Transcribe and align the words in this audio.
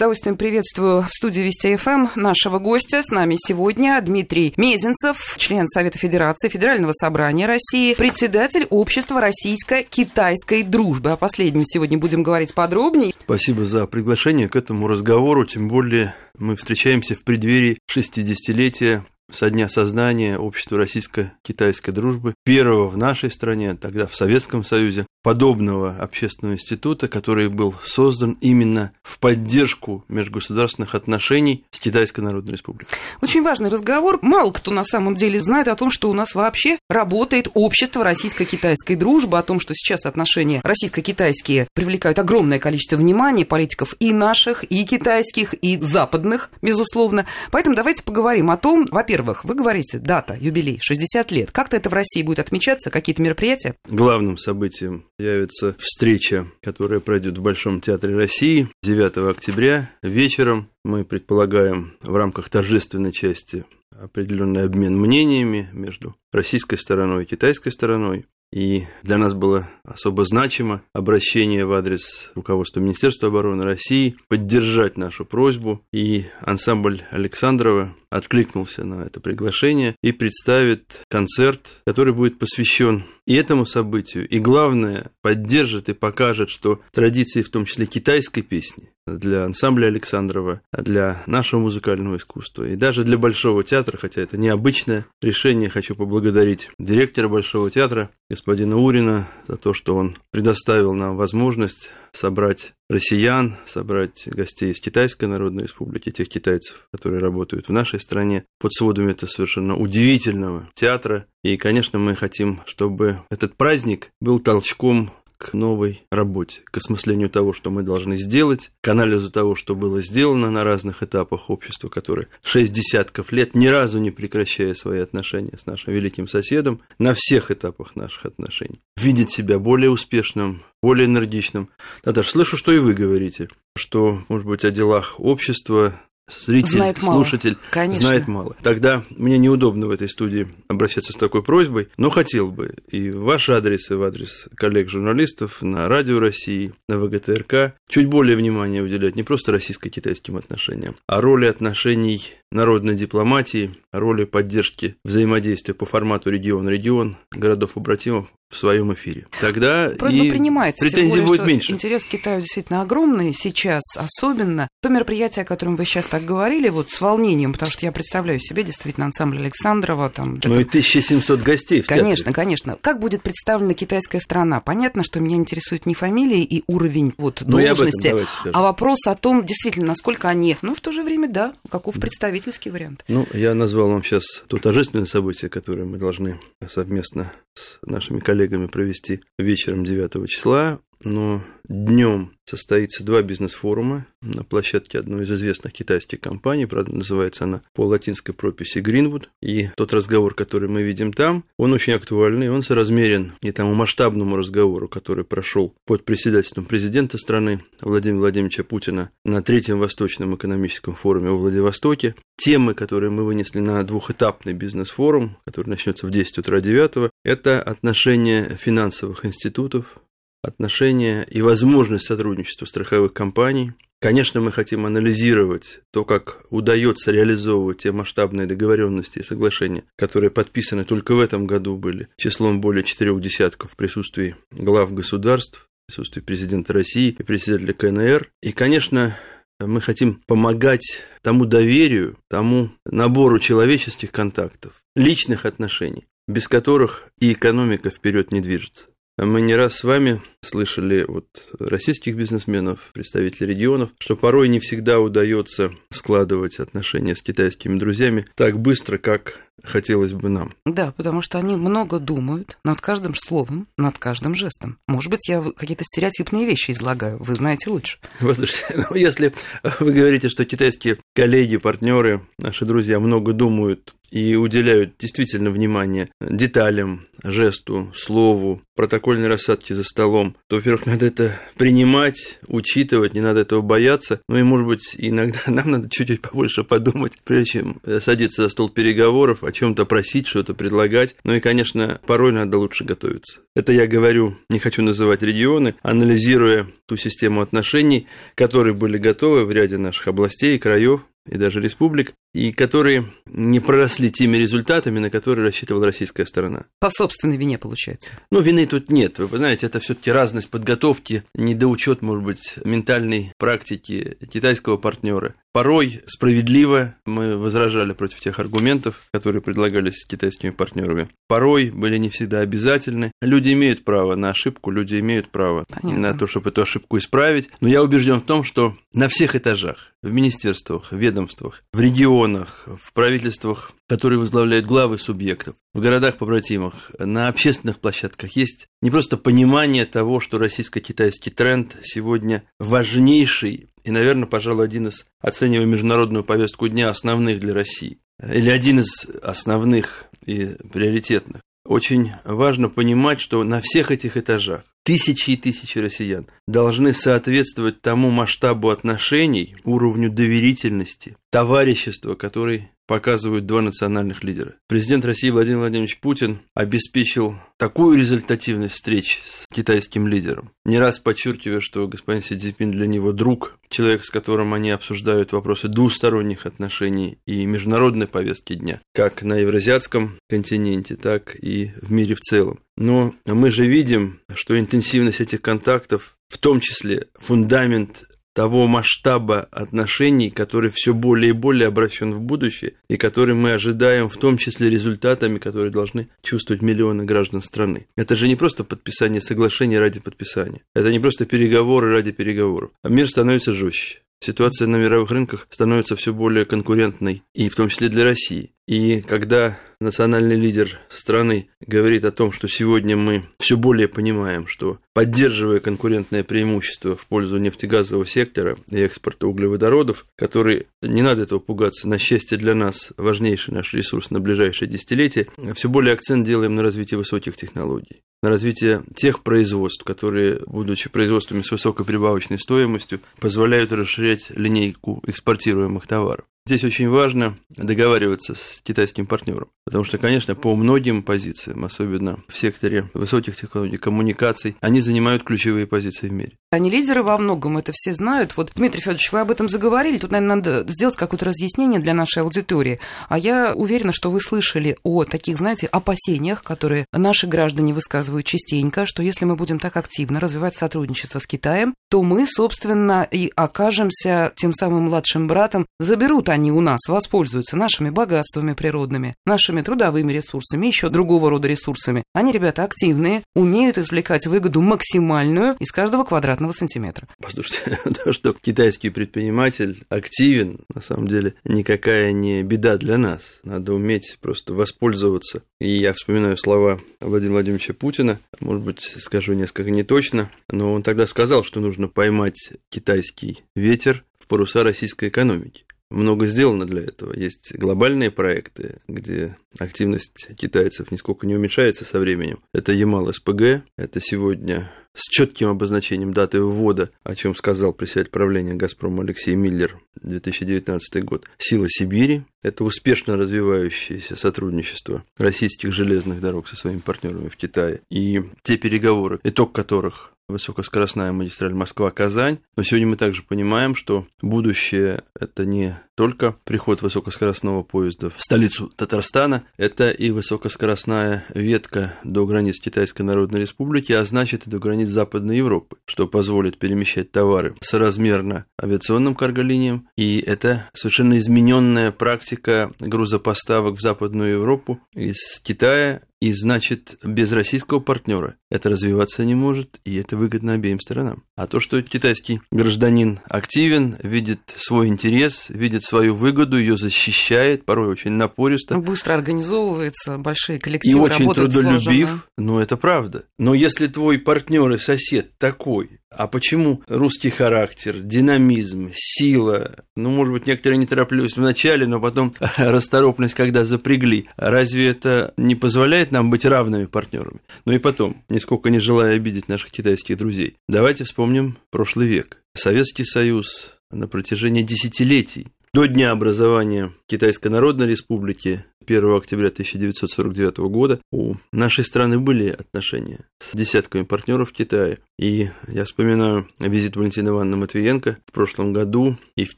удовольствием 0.00 0.38
приветствую 0.38 1.02
в 1.02 1.10
студии 1.10 1.42
Вести 1.42 1.76
ФМ 1.76 2.06
нашего 2.16 2.58
гостя. 2.58 3.02
С 3.02 3.08
нами 3.10 3.36
сегодня 3.36 4.00
Дмитрий 4.00 4.54
Мезенцев, 4.56 5.34
член 5.36 5.68
Совета 5.68 5.98
Федерации 5.98 6.48
Федерального 6.48 6.92
собрания 6.94 7.44
России, 7.44 7.92
председатель 7.92 8.66
Общества 8.70 9.20
российско-китайской 9.20 10.62
дружбы. 10.62 11.10
О 11.10 11.16
последнем 11.18 11.66
сегодня 11.66 11.98
будем 11.98 12.22
говорить 12.22 12.54
подробнее. 12.54 13.12
Спасибо 13.24 13.66
за 13.66 13.86
приглашение 13.86 14.48
к 14.48 14.56
этому 14.56 14.88
разговору, 14.88 15.44
тем 15.44 15.68
более 15.68 16.14
мы 16.38 16.56
встречаемся 16.56 17.14
в 17.14 17.22
преддверии 17.22 17.76
60-летия 17.94 19.02
со 19.32 19.50
дня 19.50 19.68
создания 19.68 20.38
Общества 20.38 20.78
российско-китайской 20.78 21.92
дружбы, 21.92 22.34
первого 22.44 22.88
в 22.88 22.96
нашей 22.96 23.30
стране, 23.30 23.74
тогда 23.74 24.06
в 24.06 24.14
Советском 24.14 24.64
Союзе, 24.64 25.06
подобного 25.22 25.96
общественного 25.98 26.54
института, 26.54 27.08
который 27.08 27.48
был 27.48 27.74
создан 27.84 28.38
именно 28.40 28.92
в 29.02 29.18
поддержку 29.18 30.04
межгосударственных 30.08 30.94
отношений 30.94 31.64
с 31.70 31.80
Китайской 31.80 32.20
Народной 32.20 32.52
Республикой. 32.52 32.96
Очень 33.20 33.42
важный 33.42 33.68
разговор. 33.68 34.18
Мало 34.22 34.50
кто 34.50 34.70
на 34.70 34.84
самом 34.84 35.16
деле 35.16 35.40
знает 35.40 35.68
о 35.68 35.76
том, 35.76 35.90
что 35.90 36.10
у 36.10 36.14
нас 36.14 36.34
вообще 36.34 36.78
работает 36.88 37.48
общество 37.54 38.02
российско-китайской 38.02 38.94
дружбы, 38.94 39.38
о 39.38 39.42
том, 39.42 39.60
что 39.60 39.74
сейчас 39.74 40.06
отношения 40.06 40.60
российско-китайские 40.64 41.68
привлекают 41.74 42.18
огромное 42.18 42.58
количество 42.58 42.96
внимания 42.96 43.44
политиков 43.44 43.94
и 44.00 44.12
наших, 44.12 44.64
и 44.64 44.84
китайских, 44.84 45.54
и 45.54 45.78
западных, 45.80 46.50
безусловно. 46.62 47.26
Поэтому 47.50 47.76
давайте 47.76 48.02
поговорим 48.02 48.50
о 48.50 48.56
том, 48.56 48.86
во-первых, 48.90 49.19
вы 49.22 49.54
говорите, 49.54 49.98
дата, 49.98 50.36
юбилей, 50.40 50.78
60 50.80 51.30
лет. 51.32 51.50
Как-то 51.50 51.76
это 51.76 51.88
в 51.88 51.92
России 51.92 52.22
будет 52.22 52.38
отмечаться, 52.38 52.90
какие-то 52.90 53.22
мероприятия? 53.22 53.74
Главным 53.88 54.36
событием 54.36 55.04
явится 55.18 55.74
встреча, 55.78 56.46
которая 56.62 57.00
пройдет 57.00 57.38
в 57.38 57.42
Большом 57.42 57.80
театре 57.80 58.14
России 58.14 58.68
9 58.82 59.16
октября 59.30 59.90
вечером. 60.02 60.68
Мы 60.84 61.04
предполагаем 61.04 61.96
в 62.02 62.16
рамках 62.16 62.48
торжественной 62.48 63.12
части 63.12 63.64
определенный 64.00 64.64
обмен 64.64 64.98
мнениями 64.98 65.68
между 65.72 66.16
российской 66.32 66.76
стороной 66.76 67.24
и 67.24 67.26
китайской 67.26 67.70
стороной. 67.70 68.24
И 68.52 68.86
для 69.04 69.16
нас 69.16 69.32
было 69.32 69.68
особо 69.84 70.24
значимо 70.24 70.82
обращение 70.92 71.64
в 71.64 71.72
адрес 71.72 72.32
руководства 72.34 72.80
Министерства 72.80 73.28
обороны 73.28 73.62
России 73.62 74.16
поддержать 74.28 74.96
нашу 74.96 75.24
просьбу. 75.24 75.82
И 75.92 76.24
ансамбль 76.40 77.02
Александрова 77.10 77.94
откликнулся 78.10 78.84
на 78.84 79.02
это 79.02 79.20
приглашение 79.20 79.96
и 80.02 80.12
представит 80.12 81.02
концерт, 81.08 81.82
который 81.86 82.12
будет 82.12 82.38
посвящен 82.38 83.04
и 83.26 83.34
этому 83.34 83.64
событию, 83.64 84.28
и 84.28 84.40
главное, 84.40 85.12
поддержит 85.22 85.88
и 85.88 85.94
покажет, 85.94 86.50
что 86.50 86.80
традиции, 86.92 87.42
в 87.42 87.50
том 87.50 87.64
числе 87.64 87.86
китайской 87.86 88.42
песни, 88.42 88.90
для 89.06 89.44
ансамбля 89.44 89.86
Александрова, 89.86 90.62
для 90.72 91.22
нашего 91.26 91.60
музыкального 91.60 92.16
искусства 92.16 92.64
и 92.64 92.76
даже 92.76 93.04
для 93.04 93.18
Большого 93.18 93.64
театра, 93.64 93.96
хотя 93.96 94.20
это 94.20 94.36
необычное 94.36 95.06
решение, 95.22 95.70
хочу 95.70 95.94
поблагодарить 95.94 96.70
директора 96.78 97.28
Большого 97.28 97.70
театра, 97.70 98.10
господина 98.28 98.78
Урина, 98.78 99.28
за 99.46 99.56
то, 99.56 99.74
что 99.74 99.96
он 99.96 100.16
предоставил 100.30 100.92
нам 100.94 101.16
возможность 101.16 101.90
собрать 102.12 102.72
россиян, 102.88 103.56
собрать 103.66 104.26
гостей 104.26 104.72
из 104.72 104.80
Китайской 104.80 105.26
Народной 105.26 105.64
Республики, 105.64 106.10
тех 106.10 106.28
китайцев, 106.28 106.88
которые 106.92 107.20
работают 107.20 107.68
в 107.68 107.72
нашей 107.72 107.99
стране, 108.00 108.44
под 108.58 108.72
сводами 108.72 109.12
этого 109.12 109.28
совершенно 109.30 109.76
удивительного 109.76 110.68
театра. 110.74 111.26
И, 111.42 111.56
конечно, 111.56 111.98
мы 111.98 112.14
хотим, 112.16 112.60
чтобы 112.66 113.20
этот 113.30 113.56
праздник 113.56 114.10
был 114.20 114.40
толчком 114.40 115.12
к 115.40 115.54
новой 115.54 116.02
работе, 116.12 116.60
к 116.66 116.76
осмыслению 116.76 117.30
того, 117.30 117.54
что 117.54 117.70
мы 117.70 117.82
должны 117.82 118.18
сделать, 118.18 118.70
к 118.82 118.88
анализу 118.88 119.30
того, 119.30 119.56
что 119.56 119.74
было 119.74 120.02
сделано 120.02 120.50
на 120.50 120.64
разных 120.64 121.02
этапах 121.02 121.48
общества, 121.48 121.88
которое 121.88 122.28
шесть 122.44 122.74
десятков 122.74 123.32
лет, 123.32 123.56
ни 123.56 123.66
разу 123.66 123.98
не 124.00 124.10
прекращая 124.10 124.74
свои 124.74 125.00
отношения 125.00 125.56
с 125.56 125.64
нашим 125.64 125.94
великим 125.94 126.28
соседом, 126.28 126.82
на 126.98 127.14
всех 127.14 127.50
этапах 127.50 127.96
наших 127.96 128.26
отношений, 128.26 128.80
видеть 128.98 129.30
себя 129.30 129.58
более 129.58 129.88
успешным, 129.88 130.62
более 130.82 131.06
энергичным. 131.06 131.70
Да, 132.04 132.22
слышу, 132.22 132.58
что 132.58 132.70
и 132.70 132.78
вы 132.78 132.92
говорите, 132.92 133.48
что, 133.74 134.22
может 134.28 134.46
быть, 134.46 134.66
о 134.66 134.70
делах 134.70 135.14
общества 135.18 135.98
зритель, 136.28 136.78
знает 136.78 136.98
слушатель 136.98 137.56
мало. 137.74 137.94
знает 137.94 138.28
мало. 138.28 138.56
Тогда 138.62 139.04
мне 139.10 139.38
неудобно 139.38 139.86
в 139.86 139.90
этой 139.90 140.08
студии 140.08 140.48
обращаться 140.68 141.12
с 141.12 141.16
такой 141.16 141.42
просьбой, 141.42 141.88
но 141.96 142.10
хотел 142.10 142.50
бы 142.50 142.74
и 142.88 143.10
в 143.10 143.20
ваш 143.22 143.48
адрес, 143.48 143.90
и 143.90 143.94
в 143.94 144.02
адрес 144.02 144.48
коллег-журналистов 144.54 145.62
на 145.62 145.88
Радио 145.88 146.18
России, 146.18 146.72
на 146.88 146.98
ВГТРК 146.98 147.74
чуть 147.88 148.06
более 148.06 148.36
внимания 148.36 148.82
уделять 148.82 149.16
не 149.16 149.22
просто 149.22 149.52
российско-китайским 149.52 150.36
отношениям, 150.36 150.96
а 151.06 151.20
роли 151.20 151.46
отношений 151.46 152.22
народной 152.50 152.94
дипломатии, 152.94 153.74
роли 153.92 154.24
поддержки 154.24 154.96
взаимодействия 155.04 155.74
по 155.74 155.86
формату 155.86 156.30
регион-регион, 156.30 157.16
городов-побратимов 157.32 158.28
в 158.50 158.56
своем 158.56 158.92
эфире. 158.92 159.26
Тогда 159.40 159.92
Просьба 159.96 160.24
и 160.24 160.30
принимается, 160.30 160.84
претензий 160.84 161.20
более, 161.20 161.26
будет 161.26 161.46
меньше. 161.46 161.72
Интерес 161.72 162.04
к 162.04 162.08
Китаю 162.08 162.40
действительно 162.40 162.82
огромный 162.82 163.32
сейчас, 163.32 163.82
особенно 163.96 164.68
то 164.82 164.88
мероприятие, 164.88 165.44
о 165.44 165.46
котором 165.46 165.76
вы 165.76 165.84
сейчас 165.84 166.06
так 166.06 166.24
говорили, 166.24 166.68
вот 166.68 166.90
с 166.90 167.00
волнением, 167.00 167.52
потому 167.52 167.70
что 167.70 167.86
я 167.86 167.92
представляю 167.92 168.40
себе 168.40 168.64
действительно 168.64 169.06
ансамбль 169.06 169.38
Александрова. 169.38 170.08
Там, 170.08 170.40
ну 170.42 170.58
и 170.58 170.64
1700 170.64 171.40
гостей 171.42 171.80
в 171.80 171.86
Конечно, 171.86 172.24
театре. 172.24 172.34
конечно. 172.34 172.78
Как 172.80 172.98
будет 172.98 173.22
представлена 173.22 173.74
китайская 173.74 174.18
страна? 174.18 174.60
Понятно, 174.60 175.04
что 175.04 175.20
меня 175.20 175.36
интересует 175.36 175.86
не 175.86 175.94
фамилия 175.94 176.42
и 176.42 176.64
уровень 176.66 177.14
вот, 177.18 177.42
ну, 177.46 177.58
должности, 177.58 178.14
а 178.52 178.62
вопрос 178.62 179.06
о 179.06 179.14
том, 179.14 179.46
действительно, 179.46 179.86
насколько 179.86 180.28
они, 180.28 180.56
ну, 180.62 180.74
в 180.74 180.80
то 180.80 180.90
же 180.90 181.04
время, 181.04 181.28
да, 181.28 181.52
каков 181.70 182.00
представительский 182.00 182.72
вариант. 182.72 183.04
Ну, 183.06 183.28
я 183.32 183.54
назвал 183.54 183.90
вам 183.90 184.02
сейчас 184.02 184.42
то 184.48 184.58
торжественное 184.58 185.06
событие, 185.06 185.48
которое 185.48 185.84
мы 185.84 185.98
должны 185.98 186.40
совместно 186.66 187.32
с 187.54 187.78
нашими 187.82 188.18
коллегами 188.18 188.39
провести 188.48 189.20
вечером 189.38 189.84
9 189.84 190.28
числа 190.28 190.80
но 191.04 191.42
днем 191.68 192.32
состоится 192.44 193.04
два 193.04 193.22
бизнес-форума 193.22 194.06
на 194.22 194.42
площадке 194.44 194.98
одной 194.98 195.22
из 195.22 195.32
известных 195.32 195.72
китайских 195.72 196.20
компаний, 196.20 196.66
правда, 196.66 196.94
называется 196.94 197.44
она 197.44 197.62
по 197.74 197.86
латинской 197.86 198.34
прописи 198.34 198.80
Гринвуд, 198.80 199.30
и 199.40 199.68
тот 199.76 199.94
разговор, 199.94 200.34
который 200.34 200.68
мы 200.68 200.82
видим 200.82 201.12
там, 201.12 201.44
он 201.56 201.72
очень 201.72 201.92
актуальный, 201.92 202.50
он 202.50 202.62
соразмерен 202.62 203.32
и 203.40 203.52
тому 203.52 203.74
масштабному 203.74 204.36
разговору, 204.36 204.88
который 204.88 205.24
прошел 205.24 205.74
под 205.86 206.04
председательством 206.04 206.64
президента 206.64 207.18
страны 207.18 207.62
Владимира 207.80 208.20
Владимировича 208.20 208.64
Путина 208.64 209.10
на 209.24 209.42
Третьем 209.42 209.78
Восточном 209.78 210.34
экономическом 210.34 210.94
форуме 210.94 211.30
во 211.30 211.38
Владивостоке. 211.38 212.16
Темы, 212.36 212.74
которые 212.74 213.10
мы 213.10 213.24
вынесли 213.24 213.60
на 213.60 213.82
двухэтапный 213.84 214.54
бизнес-форум, 214.54 215.36
который 215.44 215.68
начнется 215.68 216.06
в 216.06 216.10
10 216.10 216.38
утра 216.38 216.60
9, 216.60 217.09
это 217.24 217.62
отношения 217.62 218.56
финансовых 218.56 219.24
институтов, 219.24 219.98
отношения 220.42 221.26
и 221.30 221.42
возможность 221.42 222.06
сотрудничества 222.06 222.66
страховых 222.66 223.12
компаний. 223.12 223.72
Конечно, 224.00 224.40
мы 224.40 224.50
хотим 224.50 224.86
анализировать 224.86 225.80
то, 225.92 226.06
как 226.06 226.42
удается 226.48 227.12
реализовывать 227.12 227.78
те 227.78 227.92
масштабные 227.92 228.46
договоренности 228.46 229.18
и 229.18 229.22
соглашения, 229.22 229.84
которые 229.96 230.30
подписаны 230.30 230.84
только 230.84 231.14
в 231.14 231.20
этом 231.20 231.46
году 231.46 231.76
были 231.76 232.08
числом 232.16 232.62
более 232.62 232.82
четырех 232.82 233.20
десятков 233.20 233.72
в 233.72 233.76
присутствии 233.76 234.36
глав 234.52 234.94
государств, 234.94 235.68
в 235.84 235.92
присутствии 235.92 236.22
президента 236.22 236.72
России 236.72 237.10
и 237.18 237.22
председателя 237.22 237.74
КНР. 237.74 238.30
И, 238.40 238.52
конечно, 238.52 239.18
мы 239.58 239.82
хотим 239.82 240.22
помогать 240.26 241.02
тому 241.20 241.44
доверию, 241.44 242.16
тому 242.30 242.70
набору 242.86 243.38
человеческих 243.38 244.10
контактов, 244.10 244.72
личных 244.96 245.44
отношений, 245.44 246.06
без 246.30 246.48
которых 246.48 247.04
и 247.18 247.32
экономика 247.32 247.90
вперед 247.90 248.32
не 248.32 248.40
движется. 248.40 248.86
Мы 249.18 249.42
не 249.42 249.54
раз 249.54 249.76
с 249.76 249.84
вами 249.84 250.22
слышали 250.40 251.02
от 251.02 251.26
российских 251.58 252.16
бизнесменов, 252.16 252.90
представителей 252.94 253.54
регионов, 253.54 253.90
что 253.98 254.16
порой 254.16 254.48
не 254.48 254.60
всегда 254.60 254.98
удается 254.98 255.72
складывать 255.92 256.58
отношения 256.58 257.14
с 257.14 257.20
китайскими 257.20 257.78
друзьями 257.78 258.26
так 258.34 258.58
быстро, 258.58 258.96
как 258.96 259.40
хотелось 259.64 260.12
бы 260.12 260.28
нам. 260.28 260.54
Да, 260.64 260.92
потому 260.96 261.22
что 261.22 261.38
они 261.38 261.56
много 261.56 261.98
думают 261.98 262.58
над 262.64 262.80
каждым 262.80 263.14
словом, 263.14 263.66
над 263.76 263.98
каждым 263.98 264.34
жестом. 264.34 264.78
Может 264.86 265.10
быть, 265.10 265.28
я 265.28 265.42
какие-то 265.42 265.84
стереотипные 265.84 266.46
вещи 266.46 266.70
излагаю, 266.70 267.18
вы 267.22 267.34
знаете 267.34 267.70
лучше. 267.70 267.98
Послушайте, 268.20 268.86
ну, 268.90 268.96
если 268.96 269.32
вы 269.80 269.92
говорите, 269.92 270.28
что 270.28 270.44
китайские 270.44 270.98
коллеги, 271.14 271.56
партнеры, 271.56 272.22
наши 272.38 272.64
друзья 272.64 273.00
много 273.00 273.32
думают 273.32 273.94
и 274.10 274.34
уделяют 274.34 274.94
действительно 274.98 275.50
внимание 275.50 276.10
деталям, 276.20 277.06
жесту, 277.22 277.92
слову, 277.94 278.62
протокольной 278.74 279.28
рассадке 279.28 279.74
за 279.74 279.84
столом, 279.84 280.36
то, 280.48 280.56
во-первых, 280.56 280.86
надо 280.86 281.06
это 281.06 281.38
принимать, 281.56 282.38
учитывать, 282.46 283.14
не 283.14 283.20
надо 283.20 283.40
этого 283.40 283.60
бояться. 283.60 284.20
Ну 284.28 284.38
и, 284.38 284.42
может 284.42 284.66
быть, 284.66 284.94
иногда 284.98 285.40
нам 285.46 285.70
надо 285.70 285.88
чуть-чуть 285.88 286.22
побольше 286.22 286.64
подумать, 286.64 287.18
прежде 287.24 287.50
чем 287.50 287.80
садиться 288.00 288.42
за 288.42 288.48
стол 288.48 288.70
переговоров, 288.70 289.44
о 289.50 289.52
чем-то 289.52 289.84
просить, 289.84 290.26
что-то 290.26 290.54
предлагать. 290.54 291.14
Ну 291.24 291.34
и, 291.34 291.40
конечно, 291.40 292.00
порой 292.06 292.32
надо 292.32 292.58
лучше 292.58 292.84
готовиться. 292.84 293.40
Это 293.54 293.72
я 293.72 293.86
говорю, 293.86 294.36
не 294.48 294.58
хочу 294.58 294.82
называть 294.82 295.22
регионы, 295.22 295.74
анализируя 295.82 296.68
ту 296.86 296.96
систему 296.96 297.40
отношений, 297.40 298.06
которые 298.34 298.74
были 298.74 298.96
готовы 298.96 299.44
в 299.44 299.50
ряде 299.50 299.76
наших 299.76 300.08
областей 300.08 300.58
краев, 300.58 301.04
и 301.28 301.36
даже 301.36 301.60
республик, 301.60 302.14
и 302.34 302.52
которые 302.52 303.10
не 303.26 303.60
проросли 303.60 304.10
теми 304.10 304.36
результатами, 304.36 304.98
на 304.98 305.10
которые 305.10 305.46
рассчитывала 305.46 305.86
российская 305.86 306.26
сторона. 306.26 306.66
По 306.78 306.90
собственной 306.90 307.36
вине, 307.36 307.58
получается. 307.58 308.10
Ну, 308.30 308.40
вины 308.40 308.66
тут 308.66 308.90
нет. 308.90 309.18
Вы 309.18 309.38
знаете, 309.38 309.66
это 309.66 309.80
все-таки 309.80 310.10
разность 310.10 310.50
подготовки, 310.50 311.24
недоучет, 311.34 312.02
может 312.02 312.24
быть, 312.24 312.54
ментальной 312.64 313.32
практики 313.38 314.16
китайского 314.30 314.76
партнера. 314.76 315.34
Порой 315.52 316.00
справедливо 316.06 316.94
мы 317.04 317.36
возражали 317.36 317.92
против 317.92 318.20
тех 318.20 318.38
аргументов, 318.38 319.02
которые 319.12 319.42
предлагались 319.42 320.06
китайскими 320.06 320.50
партнерами. 320.50 321.08
Порой 321.26 321.70
были 321.70 321.98
не 321.98 322.08
всегда 322.08 322.40
обязательны. 322.40 323.10
Люди 323.20 323.52
имеют 323.52 323.84
право 323.84 324.14
на 324.14 324.30
ошибку, 324.30 324.70
люди 324.70 325.00
имеют 325.00 325.28
право 325.28 325.64
Понятно. 325.68 326.00
на 326.00 326.14
то, 326.14 326.28
чтобы 326.28 326.50
эту 326.50 326.62
ошибку 326.62 326.98
исправить. 326.98 327.50
Но 327.60 327.68
я 327.68 327.82
убежден 327.82 328.20
в 328.20 328.26
том, 328.26 328.44
что 328.44 328.76
на 328.92 329.08
всех 329.08 329.34
этажах, 329.34 329.92
в 330.02 330.12
министерствах, 330.12 330.92
в 330.92 330.96
ведомствах, 330.96 331.64
в 331.72 331.80
регионах, 331.80 332.19
в 332.28 332.92
правительствах, 332.92 333.72
которые 333.88 334.18
возглавляют 334.18 334.66
главы 334.66 334.98
субъектов, 334.98 335.56
в 335.72 335.80
городах-побратимах, 335.80 336.90
на 336.98 337.28
общественных 337.28 337.78
площадках 337.78 338.36
есть 338.36 338.66
не 338.82 338.90
просто 338.90 339.16
понимание 339.16 339.86
того, 339.86 340.20
что 340.20 340.38
российско-китайский 340.38 341.30
тренд 341.30 341.76
сегодня 341.82 342.44
важнейший 342.58 343.70
и, 343.82 343.90
наверное, 343.90 344.26
пожалуй, 344.26 344.64
один 344.64 344.88
из, 344.88 345.06
оценивая 345.20 345.66
международную 345.66 346.24
повестку 346.24 346.68
дня, 346.68 346.90
основных 346.90 347.40
для 347.40 347.54
России. 347.54 347.98
Или 348.22 348.50
один 348.50 348.80
из 348.80 349.06
основных 349.22 350.06
и 350.26 350.56
приоритетных. 350.72 351.40
Очень 351.64 352.12
важно 352.24 352.68
понимать, 352.68 353.20
что 353.20 353.42
на 353.44 353.60
всех 353.60 353.90
этих 353.90 354.16
этажах 354.16 354.64
тысячи 354.84 355.30
и 355.30 355.36
тысячи 355.36 355.78
россиян 355.78 356.26
должны 356.46 356.94
соответствовать 356.94 357.80
тому 357.80 358.10
масштабу 358.10 358.70
отношений, 358.70 359.56
уровню 359.64 360.10
доверительности, 360.10 361.16
товарищества, 361.30 362.14
который 362.14 362.70
показывают 362.90 363.46
два 363.46 363.62
национальных 363.62 364.24
лидера. 364.24 364.56
Президент 364.66 365.04
России 365.04 365.30
Владимир 365.30 365.58
Владимирович 365.58 366.00
Путин 366.00 366.40
обеспечил 366.56 367.36
такую 367.56 367.96
результативность 367.96 368.74
встреч 368.74 369.20
с 369.24 369.46
китайским 369.46 370.08
лидером, 370.08 370.50
не 370.64 370.76
раз 370.80 370.98
подчеркивая, 370.98 371.60
что 371.60 371.86
господин 371.86 372.20
Си 372.20 372.36
Цзиньпин 372.36 372.72
для 372.72 372.88
него 372.88 373.12
друг, 373.12 373.60
человек, 373.68 374.04
с 374.04 374.10
которым 374.10 374.54
они 374.54 374.72
обсуждают 374.72 375.30
вопросы 375.30 375.68
двусторонних 375.68 376.46
отношений 376.46 377.18
и 377.26 377.46
международной 377.46 378.08
повестки 378.08 378.54
дня, 378.54 378.80
как 378.92 379.22
на 379.22 379.34
евразиатском 379.34 380.18
континенте, 380.28 380.96
так 380.96 381.36
и 381.40 381.70
в 381.80 381.92
мире 381.92 382.16
в 382.16 382.20
целом. 382.20 382.58
Но 382.76 383.14
мы 383.24 383.52
же 383.52 383.68
видим, 383.68 384.18
что 384.34 384.58
интенсивность 384.58 385.20
этих 385.20 385.42
контактов, 385.42 386.16
в 386.28 386.38
том 386.38 386.58
числе 386.58 387.06
фундамент 387.14 388.02
того 388.34 388.66
масштаба 388.66 389.40
отношений, 389.50 390.30
который 390.30 390.70
все 390.70 390.94
более 390.94 391.30
и 391.30 391.32
более 391.32 391.68
обращен 391.68 392.10
в 392.12 392.20
будущее, 392.20 392.74
и 392.88 392.96
который 392.96 393.34
мы 393.34 393.52
ожидаем 393.52 394.08
в 394.08 394.16
том 394.16 394.36
числе 394.36 394.70
результатами, 394.70 395.38
которые 395.38 395.70
должны 395.70 396.08
чувствовать 396.22 396.62
миллионы 396.62 397.04
граждан 397.04 397.42
страны. 397.42 397.86
Это 397.96 398.16
же 398.16 398.28
не 398.28 398.36
просто 398.36 398.64
подписание 398.64 399.20
соглашения 399.20 399.78
ради 399.78 400.00
подписания. 400.00 400.62
Это 400.74 400.90
не 400.90 401.00
просто 401.00 401.26
переговоры 401.26 401.92
ради 401.92 402.12
переговоров. 402.12 402.70
А 402.82 402.88
мир 402.88 403.08
становится 403.08 403.52
жестче. 403.52 404.00
Ситуация 404.22 404.68
на 404.68 404.76
мировых 404.76 405.10
рынках 405.10 405.46
становится 405.48 405.96
все 405.96 406.12
более 406.12 406.44
конкурентной, 406.44 407.22
и 407.34 407.48
в 407.48 407.56
том 407.56 407.70
числе 407.70 407.88
для 407.88 408.04
России. 408.04 408.52
И 408.70 409.00
когда 409.00 409.58
национальный 409.80 410.36
лидер 410.36 410.78
страны 410.90 411.48
говорит 411.60 412.04
о 412.04 412.12
том, 412.12 412.30
что 412.30 412.46
сегодня 412.46 412.96
мы 412.96 413.24
все 413.40 413.56
более 413.56 413.88
понимаем, 413.88 414.46
что 414.46 414.78
поддерживая 414.94 415.58
конкурентное 415.58 416.22
преимущество 416.22 416.94
в 416.94 417.04
пользу 417.08 417.38
нефтегазового 417.38 418.06
сектора 418.06 418.58
и 418.70 418.78
экспорта 418.78 419.26
углеводородов, 419.26 420.06
который, 420.14 420.68
не 420.82 421.02
надо 421.02 421.22
этого 421.22 421.40
пугаться, 421.40 421.88
на 421.88 421.98
счастье 421.98 422.38
для 422.38 422.54
нас 422.54 422.92
важнейший 422.96 423.54
наш 423.54 423.74
ресурс 423.74 424.12
на 424.12 424.20
ближайшее 424.20 424.68
десятилетие, 424.68 425.26
все 425.56 425.68
более 425.68 425.94
акцент 425.94 426.24
делаем 426.24 426.54
на 426.54 426.62
развитие 426.62 426.98
высоких 426.98 427.34
технологий 427.34 428.02
на 428.22 428.28
развитие 428.28 428.82
тех 428.94 429.22
производств, 429.22 429.82
которые, 429.82 430.42
будучи 430.46 430.90
производствами 430.90 431.40
с 431.40 431.50
высокой 431.50 431.86
прибавочной 431.86 432.38
стоимостью, 432.38 433.00
позволяют 433.18 433.72
расширять 433.72 434.30
линейку 434.30 435.02
экспортируемых 435.06 435.86
товаров. 435.86 436.26
Здесь 436.46 436.64
очень 436.64 436.88
важно 436.88 437.36
договариваться 437.56 438.34
с 438.34 438.60
китайским 438.62 439.06
партнером, 439.06 439.48
потому 439.64 439.84
что, 439.84 439.98
конечно, 439.98 440.34
по 440.34 440.56
многим 440.56 441.02
позициям, 441.02 441.64
особенно 441.64 442.18
в 442.28 442.36
секторе 442.36 442.90
высоких 442.94 443.36
технологий, 443.36 443.76
коммуникаций, 443.76 444.56
они 444.60 444.80
занимают 444.80 445.22
ключевые 445.22 445.66
позиции 445.66 446.08
в 446.08 446.12
мире. 446.12 446.32
Они 446.50 446.70
лидеры 446.70 447.02
во 447.02 447.18
многом, 447.18 447.58
это 447.58 447.72
все 447.74 447.92
знают. 447.92 448.36
Вот, 448.36 448.52
Дмитрий 448.56 448.80
Федорович, 448.80 449.12
вы 449.12 449.20
об 449.20 449.30
этом 449.30 449.48
заговорили, 449.48 449.98
тут, 449.98 450.12
наверное, 450.12 450.36
надо 450.36 450.72
сделать 450.72 450.96
какое-то 450.96 451.26
разъяснение 451.26 451.78
для 451.78 451.92
нашей 451.92 452.22
аудитории. 452.22 452.80
А 453.08 453.18
я 453.18 453.54
уверена, 453.54 453.92
что 453.92 454.10
вы 454.10 454.20
слышали 454.20 454.78
о 454.82 455.04
таких, 455.04 455.36
знаете, 455.36 455.66
опасениях, 455.66 456.40
которые 456.40 456.86
наши 456.92 457.26
граждане 457.26 457.74
высказывают 457.74 458.26
частенько, 458.26 458.86
что 458.86 459.02
если 459.02 459.26
мы 459.26 459.36
будем 459.36 459.58
так 459.58 459.76
активно 459.76 460.18
развивать 460.20 460.56
сотрудничество 460.56 461.18
с 461.18 461.26
Китаем, 461.26 461.74
то 461.90 462.02
мы, 462.02 462.26
собственно, 462.26 463.06
и 463.08 463.30
окажемся 463.36 464.32
тем 464.36 464.54
самым 464.54 464.84
младшим 464.84 465.28
братом, 465.28 465.66
заберут 465.78 466.29
они 466.30 466.52
у 466.52 466.60
нас, 466.60 466.80
воспользуются 466.88 467.56
нашими 467.56 467.90
богатствами 467.90 468.54
природными, 468.54 469.16
нашими 469.26 469.62
трудовыми 469.62 470.12
ресурсами, 470.12 470.66
еще 470.66 470.88
другого 470.88 471.30
рода 471.30 471.48
ресурсами. 471.48 472.02
Они, 472.12 472.32
ребята, 472.32 472.64
активные, 472.64 473.22
умеют 473.34 473.78
извлекать 473.78 474.26
выгоду 474.26 474.60
максимальную 474.60 475.56
из 475.58 475.70
каждого 475.72 476.04
квадратного 476.04 476.52
сантиметра. 476.52 477.08
Послушайте, 477.20 477.78
то, 478.04 478.12
что 478.12 478.32
китайский 478.32 478.90
предприниматель 478.90 479.84
активен, 479.88 480.60
на 480.74 480.82
самом 480.82 481.08
деле, 481.08 481.34
никакая 481.44 482.12
не 482.12 482.42
беда 482.42 482.76
для 482.76 482.98
нас. 482.98 483.40
Надо 483.42 483.74
уметь 483.74 484.18
просто 484.20 484.54
воспользоваться. 484.54 485.42
И 485.60 485.76
я 485.76 485.92
вспоминаю 485.92 486.36
слова 486.36 486.80
Владимира 487.00 487.34
Владимировича 487.34 487.74
Путина, 487.74 488.18
может 488.40 488.62
быть, 488.62 488.80
скажу 488.80 489.32
несколько 489.34 489.70
неточно, 489.70 490.30
но 490.50 490.72
он 490.72 490.82
тогда 490.82 491.06
сказал, 491.06 491.44
что 491.44 491.60
нужно 491.60 491.88
поймать 491.88 492.52
китайский 492.70 493.40
ветер 493.54 494.04
в 494.18 494.26
паруса 494.26 494.62
российской 494.62 495.08
экономики 495.08 495.64
много 495.90 496.26
сделано 496.26 496.66
для 496.66 496.82
этого. 496.82 497.16
Есть 497.16 497.54
глобальные 497.56 498.10
проекты, 498.10 498.78
где 498.88 499.36
активность 499.58 500.28
китайцев 500.36 500.90
нисколько 500.90 501.26
не 501.26 501.34
уменьшается 501.34 501.84
со 501.84 501.98
временем. 501.98 502.40
Это 502.54 502.72
Ямал-СПГ, 502.72 503.62
это 503.76 504.00
сегодня 504.00 504.70
с 504.92 505.08
четким 505.08 505.48
обозначением 505.48 506.12
даты 506.12 506.40
ввода, 506.40 506.90
о 507.04 507.14
чем 507.14 507.34
сказал 507.34 507.72
председатель 507.72 508.10
правления 508.10 508.54
«Газпрома» 508.54 509.02
Алексей 509.02 509.34
Миллер, 509.34 509.78
2019 510.02 511.04
год. 511.04 511.26
«Сила 511.38 511.66
Сибири»– 511.68 512.22
это 512.42 512.64
успешно 512.64 513.16
развивающееся 513.16 514.16
сотрудничество 514.16 515.04
российских 515.16 515.72
железных 515.72 516.20
дорог 516.20 516.48
со 516.48 516.56
своими 516.56 516.80
партнерами 516.80 517.28
в 517.28 517.36
Китае. 517.36 517.82
И 517.90 518.22
те 518.42 518.56
переговоры, 518.56 519.20
итог 519.22 519.52
которых 519.52 520.12
высокоскоростная 520.30 521.12
магистраль 521.12 521.54
Москва-Казань. 521.54 522.38
Но 522.56 522.62
сегодня 522.62 522.88
мы 522.88 522.96
также 522.96 523.22
понимаем, 523.22 523.74
что 523.74 524.06
будущее– 524.22 525.02
это 525.18 525.44
не 525.44 525.76
только 525.94 526.34
приход 526.44 526.80
высокоскоростного 526.80 527.62
поезда 527.62 528.08
в 528.08 528.22
столицу 528.22 528.68
Татарстана, 528.74 529.44
это 529.58 529.90
и 529.90 530.10
высокоскоростная 530.10 531.24
ветка 531.34 531.92
до 532.04 532.24
границ 532.24 532.58
Китайской 532.58 533.02
Народной 533.02 533.40
Республики, 533.40 533.92
а 533.92 534.04
значит 534.06 534.46
и 534.46 534.50
до 534.50 534.58
границ 534.58 534.88
Западной 534.88 535.36
Европы, 535.36 535.76
что 535.84 536.06
позволит 536.06 536.58
перемещать 536.58 537.12
товары 537.12 537.54
соразмерно 537.60 538.46
авиационным 538.58 539.14
карголиниям. 539.14 539.88
И 539.96 540.20
это 540.20 540.70
совершенно 540.72 541.18
измененная 541.18 541.92
практика 541.92 542.72
грузопоставок 542.80 543.76
в 543.76 543.82
Западную 543.82 544.32
Европу 544.32 544.80
из 544.94 545.38
Китая 545.40 546.00
и 546.20 546.32
значит, 546.32 546.96
без 547.02 547.32
российского 547.32 547.80
партнера 547.80 548.36
это 548.50 548.68
развиваться 548.68 549.24
не 549.24 549.34
может, 549.34 549.80
и 549.84 549.96
это 549.96 550.16
выгодно 550.16 550.54
обеим 550.54 550.78
сторонам. 550.80 551.24
А 551.36 551.46
то, 551.46 551.60
что 551.60 551.80
китайский 551.80 552.40
гражданин 552.50 553.20
активен, 553.28 553.96
видит 554.02 554.40
свой 554.56 554.88
интерес, 554.88 555.46
видит 555.48 555.82
свою 555.82 556.14
выгоду, 556.14 556.58
ее 556.58 556.76
защищает, 556.76 557.64
порой 557.64 557.88
очень 557.88 558.12
напористо. 558.12 558.76
Быстро 558.76 559.14
организовывается, 559.14 560.18
большие 560.18 560.58
коллективы 560.58 560.98
И 560.98 561.00
очень 561.00 561.32
трудолюбив, 561.32 561.82
слаженно. 561.82 562.22
ну 562.36 562.58
это 562.58 562.76
правда. 562.76 563.24
Но 563.38 563.54
если 563.54 563.86
твой 563.86 564.18
партнер 564.18 564.70
и 564.72 564.78
сосед 564.78 565.38
такой, 565.38 566.00
а 566.10 566.26
почему 566.26 566.82
русский 566.88 567.30
характер, 567.30 568.00
динамизм, 568.00 568.90
сила, 568.92 569.76
ну, 569.94 570.10
может 570.10 570.32
быть, 570.32 570.46
некоторые 570.46 570.78
неторопливость 570.78 571.36
в 571.36 571.40
начале, 571.40 571.86
но 571.86 572.00
потом 572.00 572.34
расторопность, 572.56 573.34
когда 573.34 573.64
запрягли, 573.64 574.28
разве 574.36 574.88
это 574.88 575.32
не 575.36 575.54
позволяет 575.54 576.09
позволяет 576.10 576.12
нам 576.12 576.30
быть 576.30 576.44
равными 576.44 576.86
партнерами. 576.86 577.40
Ну 577.64 577.72
и 577.72 577.78
потом, 577.78 578.22
нисколько 578.28 578.70
не 578.70 578.80
желая 578.80 579.16
обидеть 579.16 579.48
наших 579.48 579.70
китайских 579.70 580.16
друзей, 580.18 580.54
давайте 580.68 581.04
вспомним 581.04 581.56
прошлый 581.70 582.08
век. 582.08 582.42
Советский 582.54 583.04
Союз 583.04 583.78
на 583.90 584.08
протяжении 584.08 584.62
десятилетий 584.62 585.48
до 585.72 585.86
дня 585.86 586.10
образования 586.10 586.92
Китайской 587.06 587.46
Народной 587.46 587.86
Республики 587.86 588.64
1 588.84 589.14
октября 589.14 589.48
1949 589.48 590.58
года 590.58 590.98
у 591.12 591.34
нашей 591.52 591.84
страны 591.84 592.18
были 592.18 592.48
отношения 592.48 593.20
с 593.38 593.54
десятками 593.54 594.02
партнеров 594.02 594.50
в 594.50 594.52
Китае. 594.52 594.98
И 595.16 595.50
я 595.68 595.84
вспоминаю 595.84 596.48
визит 596.58 596.96
Валентины 596.96 597.28
Ивановны 597.28 597.58
Матвиенко 597.58 598.18
в 598.26 598.32
прошлом 598.32 598.72
году 598.72 599.16
и 599.36 599.44
в 599.44 599.56